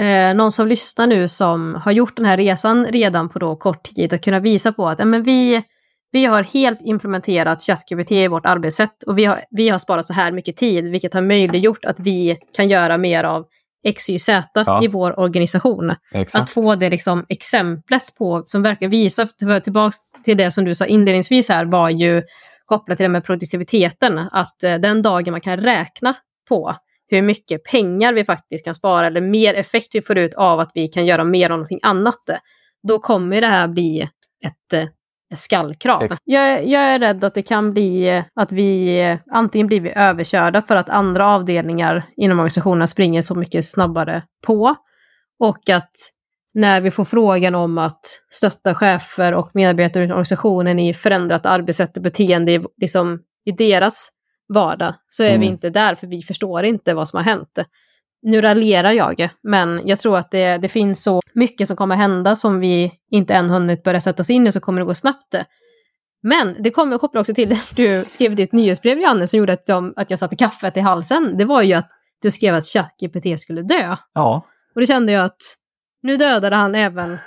eh, 0.00 0.34
någon 0.34 0.52
som 0.52 0.68
lyssnar 0.68 1.06
nu 1.06 1.28
som 1.28 1.74
har 1.74 1.92
gjort 1.92 2.16
den 2.16 2.26
här 2.26 2.36
resan 2.36 2.86
redan 2.86 3.28
på 3.28 3.38
då 3.38 3.56
kort 3.56 3.82
tid 3.82 4.12
att 4.12 4.24
kunna 4.24 4.40
visa 4.40 4.72
på 4.72 4.88
att 4.88 4.98
ja, 4.98 5.04
men 5.04 5.22
vi, 5.22 5.62
vi 6.12 6.24
har 6.24 6.42
helt 6.42 6.78
implementerat 6.82 7.62
ChatGPT 7.62 8.12
i 8.12 8.28
vårt 8.28 8.46
arbetssätt 8.46 9.02
och 9.02 9.18
vi 9.18 9.24
har, 9.24 9.44
vi 9.50 9.68
har 9.68 9.78
sparat 9.78 10.06
så 10.06 10.12
här 10.12 10.32
mycket 10.32 10.56
tid, 10.56 10.84
vilket 10.84 11.14
har 11.14 11.22
möjliggjort 11.22 11.84
att 11.84 12.00
vi 12.00 12.38
kan 12.56 12.68
göra 12.68 12.98
mer 12.98 13.24
av 13.24 13.46
X, 13.84 14.10
Y, 14.10 14.18
Z 14.18 14.48
ja. 14.66 14.84
i 14.84 14.88
vår 14.88 15.20
organisation. 15.20 15.94
Exakt. 16.14 16.42
Att 16.42 16.50
få 16.50 16.74
det 16.74 16.90
liksom 16.90 17.26
exemplet 17.28 18.14
på, 18.18 18.42
som 18.46 18.62
verkligen 18.62 18.90
visar, 18.90 19.60
tillbaka 19.60 19.96
till 20.24 20.36
det 20.36 20.50
som 20.50 20.64
du 20.64 20.74
sa 20.74 20.86
inledningsvis 20.86 21.48
här, 21.48 21.64
var 21.64 21.90
ju 21.90 22.22
kopplat 22.64 22.98
till 22.98 23.04
det 23.04 23.08
med 23.08 23.24
produktiviteten. 23.24 24.18
Att 24.18 24.64
eh, 24.64 24.74
den 24.74 25.02
dagen 25.02 25.32
man 25.32 25.40
kan 25.40 25.56
räkna 25.56 26.14
på 26.48 26.76
hur 27.08 27.22
mycket 27.22 27.64
pengar 27.64 28.12
vi 28.12 28.24
faktiskt 28.24 28.64
kan 28.64 28.74
spara 28.74 29.06
eller 29.06 29.20
mer 29.20 29.54
effekt 29.54 29.94
vi 29.94 30.02
får 30.02 30.18
ut 30.18 30.34
av 30.34 30.60
att 30.60 30.70
vi 30.74 30.88
kan 30.88 31.06
göra 31.06 31.24
mer 31.24 31.46
av 31.46 31.50
någonting 31.50 31.80
annat. 31.82 32.30
Då 32.88 32.98
kommer 32.98 33.40
det 33.40 33.46
här 33.46 33.68
bli 33.68 34.00
ett 34.46 34.72
eh, 34.72 34.84
skallkrav. 35.34 36.08
Jag, 36.24 36.66
jag, 36.66 36.82
är 36.82 36.98
rädd 36.98 37.24
att 37.24 37.34
det 37.34 37.42
kan 37.42 37.72
bli 37.72 38.22
att 38.34 38.52
vi 38.52 39.18
antingen 39.30 39.66
blir 39.66 39.80
vi 39.80 39.92
överkörda 39.96 40.62
för 40.62 40.76
att 40.76 40.88
andra 40.88 41.26
avdelningar 41.26 42.04
inom 42.16 42.38
organisationen 42.38 42.88
springer 42.88 43.22
så 43.22 43.34
mycket 43.34 43.66
snabbare 43.66 44.22
på 44.46 44.76
och 45.38 45.68
att 45.70 45.92
när 46.54 46.80
vi 46.80 46.90
får 46.90 47.04
frågan 47.04 47.54
om 47.54 47.78
att 47.78 48.00
stötta 48.30 48.74
chefer 48.74 49.34
och 49.34 49.50
medarbetare 49.54 50.04
i 50.04 50.06
organisationen 50.06 50.78
i 50.78 50.94
förändrat 50.94 51.46
arbetssätt 51.46 51.96
och 51.96 52.02
beteende 52.02 52.52
i, 52.52 52.62
liksom, 52.76 53.20
i 53.44 53.52
deras 53.52 54.10
vardag 54.54 54.94
så 55.08 55.22
är 55.22 55.28
mm. 55.28 55.40
vi 55.40 55.46
inte 55.46 55.70
där 55.70 55.94
för 55.94 56.06
vi 56.06 56.22
förstår 56.22 56.64
inte 56.64 56.94
vad 56.94 57.08
som 57.08 57.16
har 57.16 57.24
hänt 57.24 57.58
nu 58.22 58.40
raljerar 58.40 58.92
jag, 58.92 59.28
men 59.42 59.82
jag 59.84 59.98
tror 59.98 60.16
att 60.16 60.30
det, 60.30 60.58
det 60.58 60.68
finns 60.68 61.02
så 61.02 61.20
mycket 61.34 61.68
som 61.68 61.76
kommer 61.76 61.96
hända 61.96 62.36
som 62.36 62.60
vi 62.60 62.92
inte 63.10 63.34
än 63.34 63.50
hunnit 63.50 63.82
börja 63.82 64.00
sätta 64.00 64.20
oss 64.20 64.30
in 64.30 64.46
i, 64.46 64.52
så 64.52 64.60
kommer 64.60 64.80
det 64.80 64.86
gå 64.86 64.94
snabbt. 64.94 65.34
Men 66.22 66.56
det 66.62 66.70
kommer 66.70 66.98
koppla 66.98 67.20
också 67.20 67.34
till 67.34 67.48
det 67.48 67.60
du 67.76 68.04
skrev 68.08 68.32
i 68.32 68.34
ditt 68.34 68.52
nyhetsbrev, 68.52 68.98
Janne, 68.98 69.26
som 69.26 69.38
gjorde 69.38 69.52
att, 69.52 69.66
de, 69.66 69.92
att 69.96 70.10
jag 70.10 70.18
satte 70.18 70.36
kaffet 70.36 70.76
i 70.76 70.80
halsen. 70.80 71.36
Det 71.38 71.44
var 71.44 71.62
ju 71.62 71.74
att 71.74 71.90
du 72.22 72.30
skrev 72.30 72.54
att 72.54 72.66
ChatGPT 72.66 73.40
skulle 73.40 73.62
dö. 73.62 73.96
Ja. 74.14 74.46
Och 74.74 74.80
då 74.80 74.86
kände 74.86 75.12
jag 75.12 75.24
att 75.24 75.40
nu 76.02 76.16
dödade 76.16 76.56
han 76.56 76.74
även 76.74 77.18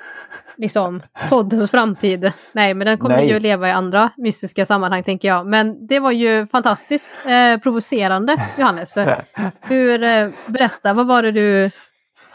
liksom, 0.57 1.01
poddens 1.29 1.71
framtid. 1.71 2.31
Nej, 2.51 2.73
men 2.73 2.87
den 2.87 2.97
kommer 2.97 3.17
Nej. 3.17 3.29
ju 3.29 3.35
att 3.35 3.41
leva 3.41 3.69
i 3.69 3.71
andra 3.71 4.09
mystiska 4.17 4.65
sammanhang, 4.65 5.03
tänker 5.03 5.27
jag. 5.27 5.47
Men 5.47 5.87
det 5.87 5.99
var 5.99 6.11
ju 6.11 6.47
fantastiskt 6.47 7.11
eh, 7.25 7.61
provocerande, 7.61 8.37
Johannes. 8.57 8.97
Hur, 9.61 10.03
eh, 10.03 10.29
berätta, 10.45 10.93
vad 10.93 11.07
var 11.07 11.23
det 11.23 11.31
du 11.31 11.71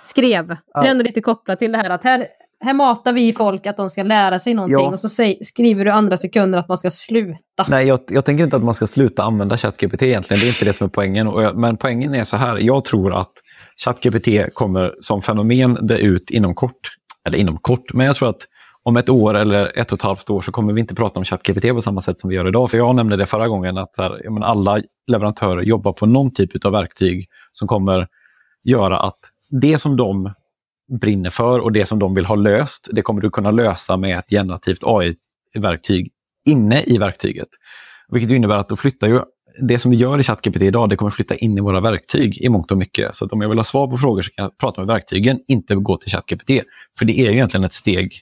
skrev? 0.02 0.56
Ja. 0.74 0.80
Det 0.80 0.86
är 0.86 0.90
ändå 0.90 1.04
lite 1.04 1.20
kopplat 1.20 1.58
till 1.58 1.72
det 1.72 1.78
här 1.78 1.90
att 1.90 2.04
här, 2.04 2.26
här 2.64 2.74
matar 2.74 3.12
vi 3.12 3.32
folk 3.32 3.66
att 3.66 3.76
de 3.76 3.90
ska 3.90 4.02
lära 4.02 4.38
sig 4.38 4.54
någonting 4.54 4.78
ja. 4.78 4.92
och 4.92 5.00
så 5.00 5.08
säg, 5.08 5.38
skriver 5.44 5.84
du 5.84 5.90
andra 5.90 6.16
sekunder 6.16 6.58
att 6.58 6.68
man 6.68 6.78
ska 6.78 6.90
sluta. 6.90 7.66
Nej, 7.68 7.86
jag, 7.86 8.00
jag, 8.08 8.24
tänker 8.24 8.44
inte 8.44 8.56
att 8.56 8.64
man 8.64 8.74
ska 8.74 8.86
sluta 8.86 9.22
använda 9.22 9.56
ChatGPT 9.56 10.02
egentligen. 10.02 10.40
Det 10.40 10.46
är 10.46 10.48
inte 10.48 10.64
det 10.64 10.72
som 10.72 10.84
är 10.84 10.88
poängen. 10.88 11.26
Jag, 11.26 11.56
men 11.56 11.76
poängen 11.76 12.14
är 12.14 12.24
så 12.24 12.36
här, 12.36 12.58
jag 12.58 12.84
tror 12.84 13.20
att 13.20 13.32
ChatGPT 13.84 14.54
kommer 14.54 14.94
som 15.00 15.22
fenomen 15.22 15.74
dö 15.86 15.96
ut 15.96 16.30
inom 16.30 16.54
kort 16.54 16.90
eller 17.24 17.38
inom 17.38 17.58
kort, 17.58 17.92
men 17.92 18.06
jag 18.06 18.16
tror 18.16 18.30
att 18.30 18.46
om 18.82 18.96
ett 18.96 19.08
år 19.08 19.34
eller 19.34 19.78
ett 19.78 19.92
och 19.92 19.98
ett 19.98 20.02
halvt 20.02 20.30
år 20.30 20.42
så 20.42 20.52
kommer 20.52 20.72
vi 20.72 20.80
inte 20.80 20.94
prata 20.94 21.18
om 21.18 21.24
ChatGPT 21.24 21.68
på 21.68 21.80
samma 21.80 22.00
sätt 22.00 22.20
som 22.20 22.30
vi 22.30 22.36
gör 22.36 22.48
idag. 22.48 22.70
För 22.70 22.78
jag 22.78 22.94
nämnde 22.94 23.16
det 23.16 23.26
förra 23.26 23.48
gången 23.48 23.78
att 23.78 23.96
här, 23.98 24.20
ja, 24.24 24.44
alla 24.44 24.80
leverantörer 25.06 25.62
jobbar 25.62 25.92
på 25.92 26.06
någon 26.06 26.32
typ 26.34 26.64
av 26.64 26.72
verktyg 26.72 27.28
som 27.52 27.68
kommer 27.68 28.08
göra 28.64 29.00
att 29.00 29.18
det 29.50 29.78
som 29.78 29.96
de 29.96 30.32
brinner 31.00 31.30
för 31.30 31.58
och 31.58 31.72
det 31.72 31.86
som 31.86 31.98
de 31.98 32.14
vill 32.14 32.26
ha 32.26 32.34
löst, 32.34 32.88
det 32.92 33.02
kommer 33.02 33.20
du 33.20 33.30
kunna 33.30 33.50
lösa 33.50 33.96
med 33.96 34.18
ett 34.18 34.30
generativt 34.30 34.82
AI-verktyg 34.82 36.10
inne 36.46 36.82
i 36.86 36.98
verktyget. 36.98 37.48
Vilket 38.08 38.30
innebär 38.30 38.58
att 38.58 38.68
då 38.68 38.76
flyttar 38.76 39.08
ju 39.08 39.20
det 39.60 39.78
som 39.78 39.90
vi 39.90 39.96
gör 39.96 40.18
i 40.18 40.22
ChatGPT 40.22 40.62
idag, 40.62 40.90
det 40.90 40.96
kommer 40.96 41.10
flytta 41.10 41.36
in 41.36 41.58
i 41.58 41.60
våra 41.60 41.80
verktyg 41.80 42.38
i 42.38 42.48
mångt 42.48 42.70
och 42.70 42.78
mycket. 42.78 43.16
Så 43.16 43.24
att 43.24 43.32
om 43.32 43.40
jag 43.40 43.48
vill 43.48 43.58
ha 43.58 43.64
svar 43.64 43.86
på 43.86 43.98
frågor 43.98 44.22
så 44.22 44.30
kan 44.30 44.42
jag 44.42 44.58
prata 44.58 44.80
med 44.80 44.88
verktygen, 44.88 45.40
inte 45.48 45.74
gå 45.74 45.96
till 45.96 46.10
ChatGPT. 46.10 46.50
För 46.98 47.04
det 47.04 47.20
är 47.20 47.30
egentligen 47.30 47.64
ett 47.64 47.72
steg 47.72 48.12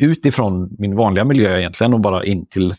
utifrån 0.00 0.76
min 0.78 0.96
vanliga 0.96 1.24
miljö 1.24 1.58
egentligen 1.58 1.94
och 1.94 2.00
bara 2.00 2.24
in 2.24 2.46
till 2.46 2.74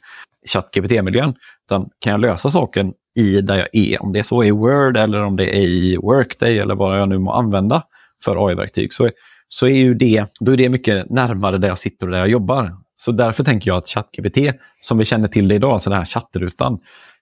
ChatGPT-miljön. 0.54 1.34
Utan 1.65 1.89
kan 2.00 2.12
jag 2.12 2.22
lösa 2.22 2.50
saken 2.50 2.93
i 3.15 3.41
där 3.41 3.58
jag 3.58 3.67
är, 3.72 4.02
om 4.04 4.13
det 4.13 4.19
är 4.19 4.24
så 4.24 4.43
i 4.43 4.52
Word 4.52 4.98
eller 4.98 5.24
om 5.24 5.36
det 5.36 5.58
är 5.58 5.62
i 5.62 5.98
Workday 5.98 6.60
eller 6.60 6.76
vad 6.76 7.00
jag 7.00 7.10
nu 7.10 7.17
må 7.17 7.32
använda 7.32 7.84
för 8.26 8.48
AI-verktyg, 8.48 8.93
så, 8.93 9.10
så 9.48 9.67
är 9.67 9.78
ju 9.78 9.93
det, 9.93 10.26
då 10.39 10.52
är 10.52 10.58
det 10.58 10.69
mycket 10.69 11.10
närmare 11.10 11.58
där 11.58 11.67
jag 11.67 11.78
sitter 11.78 12.06
och 12.06 12.12
där 12.12 12.19
jag 12.19 12.30
jobbar. 12.30 12.76
Så 12.95 13.12
därför 13.12 13.43
tänker 13.43 13.72
jag 13.72 13.78
att 13.78 13.88
ChatGPT, 13.88 14.38
som 14.82 14.98
vi 14.98 15.06
känner 15.06 15.28
till 15.28 15.48
det 15.48 15.56
idag, 15.56 15.72
alltså 15.72 15.89
den 15.89 15.98
här 16.00 16.06
chattrutan, 16.06 16.80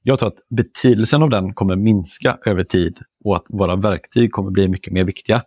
jag 0.07 0.19
tror 0.19 0.27
att 0.27 0.39
betydelsen 0.49 1.23
av 1.23 1.29
den 1.29 1.53
kommer 1.53 1.75
minska 1.75 2.37
över 2.45 2.63
tid 2.63 2.99
och 3.25 3.35
att 3.35 3.45
våra 3.49 3.75
verktyg 3.75 4.31
kommer 4.31 4.51
bli 4.51 4.67
mycket 4.67 4.93
mer 4.93 5.03
viktiga. 5.03 5.41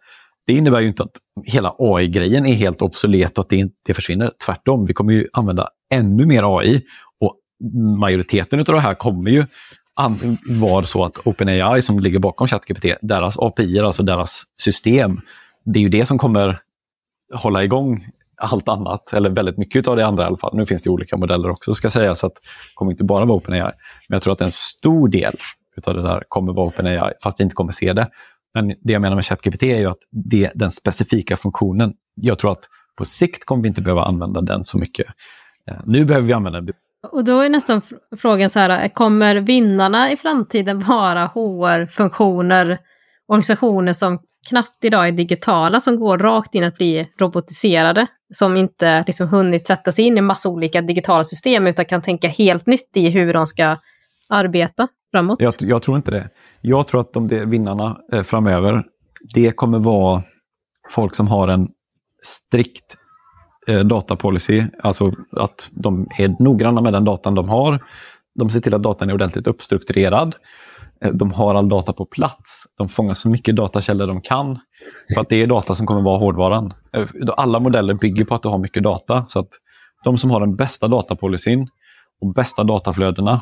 Det 0.47 0.53
innebär 0.53 0.81
ju 0.81 0.89
inte 0.89 1.03
att 1.03 1.17
hela 1.45 1.75
AI-grejen 1.79 2.47
är 2.47 2.55
helt 2.55 2.83
obsolet 2.83 3.39
och 3.39 3.45
att 3.45 3.49
det 3.49 3.57
inte 3.57 3.95
försvinner. 3.95 4.31
Tvärtom, 4.47 4.87
vi 4.87 4.95
kommer 4.95 5.13
ju 5.13 5.29
använda 5.33 5.69
ännu 5.95 6.27
mer 6.27 6.59
AI 6.59 6.83
och 7.21 7.37
majoriteten 7.99 8.61
av 8.61 8.65
det 8.65 8.81
här 8.81 8.95
kommer 8.95 9.31
ju 9.31 9.47
vara 10.61 10.85
så 10.85 11.05
att 11.05 11.19
OpenAI 11.27 11.83
som 11.83 12.01
ligger 12.01 12.19
bakom 12.19 12.49
ChatGPT, 12.49 12.85
deras 13.03 13.39
API, 13.39 13.79
alltså 13.79 14.03
deras 14.03 14.43
system, 14.63 15.21
det 15.65 15.79
är 15.79 15.83
ju 15.83 15.89
det 15.89 16.07
som 16.07 16.19
kommer 16.19 16.61
hålla 17.35 17.65
igång 17.65 18.07
allt 18.41 18.69
annat, 18.69 19.13
eller 19.13 19.31
väldigt 19.31 19.59
mycket 19.59 19.89
av 19.89 19.97
det 19.97 20.07
andra 20.07 20.23
i 20.23 20.27
alla 20.27 20.37
fall. 20.37 20.57
Nu 20.57 20.67
finns 20.67 20.83
det 20.83 20.91
olika 20.91 21.17
modeller 21.17 21.51
också 21.51 21.75
ska 21.75 21.91
sägas, 21.91 22.19
så 22.19 22.27
att 22.27 22.35
det 22.35 22.41
kommer 22.75 22.93
inte 22.93 23.05
bara 23.05 23.25
vara 23.25 23.37
OpenAI. 23.37 23.73
Men 24.09 24.17
jag 24.17 24.23
tror 24.23 24.33
att 24.33 24.41
en 24.41 24.51
stor 24.51 25.09
del 25.09 25.35
av 25.87 25.95
det 25.95 26.03
där 26.03 26.23
kommer 26.29 26.53
vara 26.53 26.67
OpenAI, 26.67 27.13
fast 27.23 27.41
vi 27.41 27.45
inte 27.45 27.55
kommer 27.55 27.73
se 27.73 27.93
det. 27.93 28.09
Men 28.55 28.69
det 28.69 28.93
jag 28.93 29.03
menar 29.03 29.17
med 29.17 29.25
ChatGPT 29.25 29.63
är 29.63 29.79
ju 29.79 29.87
att 29.87 29.99
det, 30.11 30.51
den 30.55 30.71
specifika 30.71 31.37
funktionen, 31.37 31.93
jag 32.15 32.39
tror 32.39 32.53
att 32.53 32.65
på 32.97 33.05
sikt 33.05 33.45
kommer 33.45 33.63
vi 33.63 33.69
inte 33.69 33.83
behöva 33.83 34.05
använda 34.05 34.41
den 34.41 34.65
så 34.65 34.79
mycket. 34.79 35.07
Eh, 35.71 35.77
nu 35.85 36.05
behöver 36.05 36.27
vi 36.27 36.33
använda 36.33 36.61
den. 36.61 36.75
Och 37.13 37.25
då 37.25 37.41
är 37.41 37.49
nästan 37.49 37.83
frågan 38.17 38.51
så 38.51 38.59
här, 38.59 38.89
kommer 38.89 39.37
vinnarna 39.37 40.13
i 40.13 40.17
framtiden 40.17 40.81
vara 40.81 41.27
HR-funktioner 41.27 42.79
organisationer 43.31 43.93
som 43.93 44.19
knappt 44.49 44.85
idag 44.85 45.09
är 45.09 45.13
digitala, 45.13 45.81
som 45.81 46.01
går 46.01 46.19
rakt 46.19 46.55
in 46.55 46.65
att 46.65 46.77
bli 46.77 47.09
robotiserade, 47.19 48.07
som 48.35 48.57
inte 48.57 49.05
liksom 49.07 49.29
hunnit 49.29 49.67
sätta 49.67 49.93
sig 49.93 50.05
in 50.05 50.19
i 50.19 50.21
massa 50.21 50.49
olika 50.49 50.83
digitala 50.83 51.25
system, 51.25 51.67
utan 51.67 51.85
kan 51.85 52.03
tänka 52.03 52.29
helt 52.29 52.67
nytt 52.67 52.91
i 52.97 53.09
hur 53.09 53.33
de 53.33 53.47
ska 53.47 53.77
arbeta 54.29 54.89
framåt. 55.11 55.41
Jag, 55.41 55.53
jag 55.59 55.83
tror 55.83 55.97
inte 55.97 56.11
det. 56.11 56.31
Jag 56.61 56.87
tror 56.87 57.01
att 57.01 57.13
de 57.13 57.29
det, 57.29 57.45
vinnarna 57.45 57.99
eh, 58.13 58.23
framöver, 58.23 58.85
det 59.35 59.51
kommer 59.51 59.79
vara 59.79 60.23
folk 60.91 61.15
som 61.15 61.29
har 61.29 61.49
en 61.49 61.69
strikt 62.23 62.97
eh, 63.67 63.81
datapolicy, 63.81 64.65
alltså 64.83 65.13
att 65.33 65.69
de 65.71 66.09
är 66.19 66.43
noggranna 66.43 66.81
med 66.81 66.93
den 66.93 67.05
datan 67.05 67.35
de 67.35 67.49
har. 67.49 67.81
De 68.35 68.51
ser 68.51 68.61
till 68.61 68.75
att 68.75 68.83
datan 68.83 69.11
är 69.11 69.15
ordentligt 69.15 69.47
uppstrukturerad. 69.47 70.37
Eh, 71.05 71.13
de 71.13 71.33
har 71.33 71.55
all 71.55 71.69
data 71.69 71.93
på 71.93 72.07
plats. 72.07 72.65
De 72.79 72.89
fångar 72.89 73.15
så 73.15 73.29
mycket 73.29 73.57
datakällor 73.57 74.07
de 74.07 74.21
kan. 74.21 74.59
För 75.15 75.21
att 75.21 75.29
det 75.29 75.43
är 75.43 75.47
data 75.47 75.75
som 75.75 75.87
kommer 75.87 76.03
vara 76.03 76.19
hårdvaran. 76.19 76.75
Eh, 76.97 77.09
alla 77.37 77.61
modeller 77.61 77.95
bygger 77.95 78.25
på 78.25 78.35
att 78.35 78.43
du 78.43 78.49
har 78.49 78.59
mycket 78.59 78.83
data. 78.83 79.25
Så 79.27 79.41
att 79.41 79.49
de 80.05 80.19
som 80.19 80.31
har 80.31 80.41
den 80.41 80.57
bästa 80.57 80.89
datapolicyn 80.89 81.69
och 82.21 82.35
bästa 82.35 82.65
dataflödena 82.65 83.41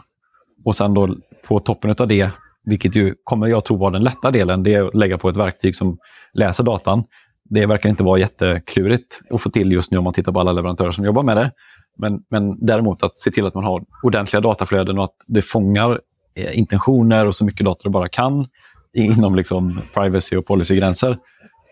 och 0.65 0.77
sen 0.77 0.95
då 0.95 1.17
på 1.49 1.59
toppen 1.61 1.95
av 1.99 2.09
det, 2.09 2.31
vilket 2.65 2.97
ju 2.97 3.15
kommer 3.25 3.47
jag 3.47 3.65
tro 3.65 3.77
vara 3.77 3.91
den 3.91 4.05
lätta 4.05 4.31
delen, 4.31 4.63
det 4.63 4.75
är 4.75 4.85
att 4.85 4.95
lägga 4.95 5.19
på 5.19 5.29
ett 5.29 5.37
verktyg 5.37 5.77
som 5.77 5.99
läser 6.33 6.65
datan. 6.65 7.05
Det 7.51 7.67
verkar 7.67 7.89
inte 7.89 8.05
vara 8.05 8.19
jätteklurigt 8.19 9.21
att 9.31 9.43
få 9.43 9.51
till 9.51 9.73
just 9.73 9.93
nu 9.93 9.99
om 9.99 10.05
man 10.05 10.13
tittar 10.13 10.33
på 10.33 10.41
alla 10.41 10.53
leverantörer 10.53 10.91
som 10.91 11.05
jobbar 11.05 11.23
med 11.23 11.37
det. 11.37 11.51
Men, 11.99 12.23
men 12.29 12.67
däremot 12.67 13.03
att 13.03 13.17
se 13.17 13.31
till 13.31 13.47
att 13.47 13.55
man 13.55 13.65
har 13.65 13.85
ordentliga 14.03 14.41
dataflöden 14.41 14.99
och 14.99 15.05
att 15.05 15.17
det 15.27 15.43
fångar 15.43 16.01
eh, 16.35 16.59
intentioner 16.59 17.27
och 17.27 17.35
så 17.35 17.45
mycket 17.45 17.65
data 17.65 17.81
det 17.85 17.91
bara 17.91 18.09
kan 18.09 18.47
inom 18.95 19.35
liksom 19.35 19.81
privacy 19.95 20.37
och 20.37 20.47
policygränser. 20.47 21.19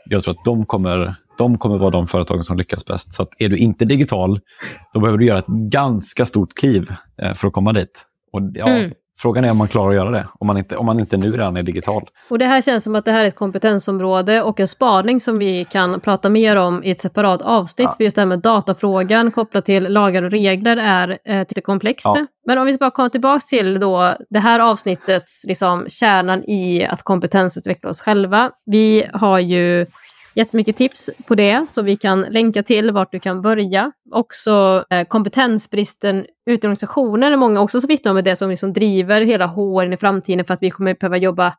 Jag 0.08 0.24
tror 0.24 0.34
att 0.34 0.44
de 0.44 0.66
kommer, 0.66 1.14
de 1.38 1.58
kommer 1.58 1.78
vara 1.78 1.90
de 1.90 2.06
företagen 2.06 2.44
som 2.44 2.56
lyckas 2.56 2.84
bäst. 2.84 3.14
Så 3.14 3.22
att 3.22 3.28
är 3.38 3.48
du 3.48 3.56
inte 3.56 3.84
digital, 3.84 4.40
då 4.92 5.00
behöver 5.00 5.18
du 5.18 5.26
göra 5.26 5.38
ett 5.38 5.46
ganska 5.46 6.26
stort 6.26 6.54
kliv 6.54 6.90
eh, 7.22 7.34
för 7.34 7.48
att 7.48 7.54
komma 7.54 7.72
dit. 7.72 8.06
Och 8.32 8.40
ja, 8.54 8.68
mm. 8.68 8.92
Frågan 9.18 9.44
är 9.44 9.50
om 9.50 9.56
man 9.56 9.68
klarar 9.68 9.88
att 9.88 9.94
göra 9.94 10.10
det, 10.10 10.26
om 10.38 10.46
man 10.46 10.58
inte, 10.58 10.76
om 10.76 10.86
man 10.86 11.00
inte 11.00 11.16
nu 11.16 11.32
redan 11.32 11.56
är 11.56 11.62
digital. 11.62 12.08
Och 12.30 12.38
det 12.38 12.44
här 12.44 12.62
känns 12.62 12.84
som 12.84 12.94
att 12.94 13.04
det 13.04 13.12
här 13.12 13.24
är 13.24 13.28
ett 13.28 13.34
kompetensområde 13.34 14.42
och 14.42 14.60
en 14.60 14.68
spaning 14.68 15.20
som 15.20 15.38
vi 15.38 15.64
kan 15.64 16.00
prata 16.00 16.28
mer 16.28 16.56
om 16.56 16.84
i 16.84 16.90
ett 16.90 17.00
separat 17.00 17.42
avsnitt. 17.42 17.88
Ja. 17.90 17.94
För 17.96 18.04
just 18.04 18.16
det 18.16 18.22
här 18.22 18.26
med 18.26 18.38
datafrågan 18.38 19.30
kopplat 19.30 19.64
till 19.64 19.84
lagar 19.84 20.22
och 20.22 20.30
regler 20.30 20.76
är 20.76 21.18
eh, 21.24 21.38
lite 21.38 21.60
komplext. 21.60 22.06
Ja. 22.06 22.26
Men 22.46 22.58
om 22.58 22.66
vi 22.66 22.78
bara 22.78 22.90
kommer 22.90 23.08
tillbaka 23.08 23.40
till 23.40 23.80
då 23.80 24.14
det 24.30 24.38
här 24.38 24.60
avsnittets 24.60 25.44
liksom, 25.48 25.86
kärnan 25.88 26.44
i 26.44 26.86
att 26.86 27.02
kompetensutveckla 27.02 27.90
oss 27.90 28.00
själva. 28.00 28.50
Vi 28.66 29.06
har 29.12 29.38
ju 29.38 29.86
jättemycket 30.36 30.76
tips 30.76 31.10
på 31.26 31.34
det, 31.34 31.70
så 31.70 31.82
vi 31.82 31.96
kan 31.96 32.20
länka 32.20 32.62
till 32.62 32.90
vart 32.90 33.12
du 33.12 33.20
kan 33.20 33.42
börja. 33.42 33.92
Också 34.12 34.84
eh, 34.90 35.06
kompetensbristen 35.06 36.26
ute 36.46 36.66
i 36.66 36.68
organisationen 36.68 37.32
är 37.32 37.36
många 37.36 37.60
också 37.60 37.80
som 37.80 37.88
vittnar 37.88 38.12
om 38.12 38.24
det 38.24 38.36
som 38.36 38.50
liksom 38.50 38.72
driver 38.72 39.20
hela 39.20 39.46
HR 39.46 39.92
i 39.92 39.96
framtiden 39.96 40.44
för 40.44 40.54
att 40.54 40.62
vi 40.62 40.70
kommer 40.70 40.94
behöva 40.94 41.16
jobba 41.16 41.54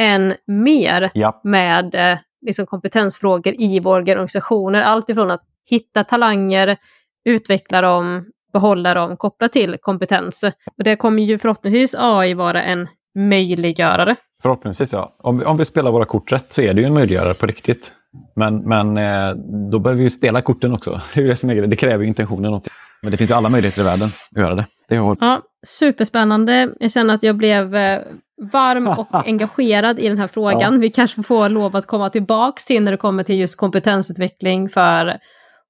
än 0.00 0.34
mer 0.46 1.10
ja. 1.14 1.40
med 1.44 1.94
eh, 1.94 2.18
liksom 2.46 2.66
kompetensfrågor 2.66 3.54
i 3.58 3.80
våra 3.80 3.96
organisationer. 3.96 4.82
Allt 4.82 5.08
ifrån 5.08 5.30
att 5.30 5.42
hitta 5.70 6.04
talanger, 6.04 6.76
utveckla 7.24 7.80
dem, 7.80 8.24
behålla 8.52 8.94
dem 8.94 9.16
kopplat 9.16 9.52
till 9.52 9.76
kompetens. 9.80 10.44
Och 10.78 10.84
det 10.84 10.96
kommer 10.96 11.22
ju 11.22 11.38
förhoppningsvis 11.38 11.94
AI 11.98 12.34
vara 12.34 12.62
en 12.62 12.88
möjliggörare. 13.14 14.16
Förhoppningsvis 14.42 14.92
ja. 14.92 15.16
Om 15.18 15.38
vi, 15.38 15.44
om 15.44 15.56
vi 15.56 15.64
spelar 15.64 15.92
våra 15.92 16.04
kort 16.04 16.32
rätt 16.32 16.52
så 16.52 16.62
är 16.62 16.74
det 16.74 16.80
ju 16.80 16.86
en 16.86 16.94
möjliggörare 16.94 17.34
på 17.34 17.46
riktigt. 17.46 17.92
Men, 18.36 18.58
men 18.58 18.96
eh, 18.96 19.34
då 19.70 19.78
behöver 19.78 20.02
vi 20.02 20.10
spela 20.10 20.42
korten 20.42 20.74
också. 20.74 21.00
Det, 21.14 21.20
är 21.20 21.24
det, 21.24 21.36
som 21.36 21.50
är, 21.50 21.66
det 21.66 21.76
kräver 21.76 22.04
intentionen. 22.04 22.60
Men 23.02 23.10
det 23.10 23.16
finns 23.16 23.30
ju 23.30 23.34
alla 23.34 23.48
möjligheter 23.48 23.80
i 23.80 23.84
världen 23.84 24.08
att 24.30 24.38
göra 24.38 24.54
det. 24.54 24.66
det 24.88 24.94
är 24.94 25.16
ja, 25.20 25.40
superspännande. 25.66 26.70
Jag 26.80 26.92
känner 26.92 27.14
att 27.14 27.22
jag 27.22 27.36
blev 27.36 27.76
eh, 27.76 28.00
varm 28.52 28.88
och 28.88 29.06
engagerad 29.26 29.98
i 29.98 30.08
den 30.08 30.18
här 30.18 30.26
frågan. 30.26 30.74
Ja. 30.74 30.80
Vi 30.80 30.90
kanske 30.90 31.22
får 31.22 31.48
lov 31.48 31.76
att 31.76 31.86
komma 31.86 32.10
tillbaka 32.10 32.60
till 32.66 32.82
när 32.82 32.90
det 32.90 32.96
kommer 32.96 33.22
till 33.22 33.38
just 33.38 33.56
kompetensutveckling 33.56 34.68
för 34.68 35.18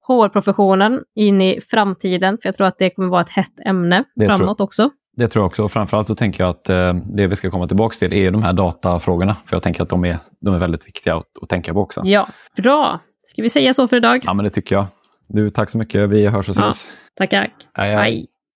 HR-professionen 0.07 1.01
in 1.15 1.41
i 1.41 1.59
framtiden. 1.61 2.37
För 2.41 2.47
jag 2.47 2.55
tror 2.55 2.67
att 2.67 2.77
det 2.77 2.89
kommer 2.89 3.09
vara 3.09 3.21
ett 3.21 3.29
hett 3.29 3.59
ämne 3.65 4.03
det 4.15 4.25
framåt 4.25 4.61
också. 4.61 4.89
Det 5.15 5.27
tror 5.27 5.41
jag 5.41 5.45
också. 5.45 5.69
Framförallt 5.69 6.07
så 6.07 6.15
tänker 6.15 6.43
jag 6.43 6.49
att 6.49 6.69
eh, 6.69 6.93
det 6.93 7.27
vi 7.27 7.35
ska 7.35 7.51
komma 7.51 7.67
tillbaka 7.67 7.95
till 7.99 8.13
är 8.13 8.31
de 8.31 8.43
här 8.43 8.53
datafrågorna. 8.53 9.35
För 9.45 9.55
jag 9.55 9.63
tänker 9.63 9.83
att 9.83 9.89
de 9.89 10.05
är, 10.05 10.19
de 10.41 10.53
är 10.53 10.59
väldigt 10.59 10.87
viktiga 10.87 11.15
att, 11.15 11.27
att 11.41 11.49
tänka 11.49 11.73
på 11.73 11.79
också. 11.81 12.01
Ja, 12.03 12.27
bra. 12.57 12.99
Ska 13.25 13.41
vi 13.41 13.49
säga 13.49 13.73
så 13.73 13.87
för 13.87 13.97
idag? 13.97 14.21
Ja, 14.25 14.33
men 14.33 14.43
det 14.43 14.49
tycker 14.49 14.75
jag. 14.75 14.85
Du, 15.27 15.49
tack 15.49 15.69
så 15.69 15.77
mycket. 15.77 16.09
Vi 16.09 16.27
hörs 16.27 16.49
och 16.49 16.55
ses. 16.55 16.87
Ja, 16.87 16.91
tack, 17.17 17.29
tack. 17.29 17.51
Hej, 17.73 17.95
hej. 17.95 18.27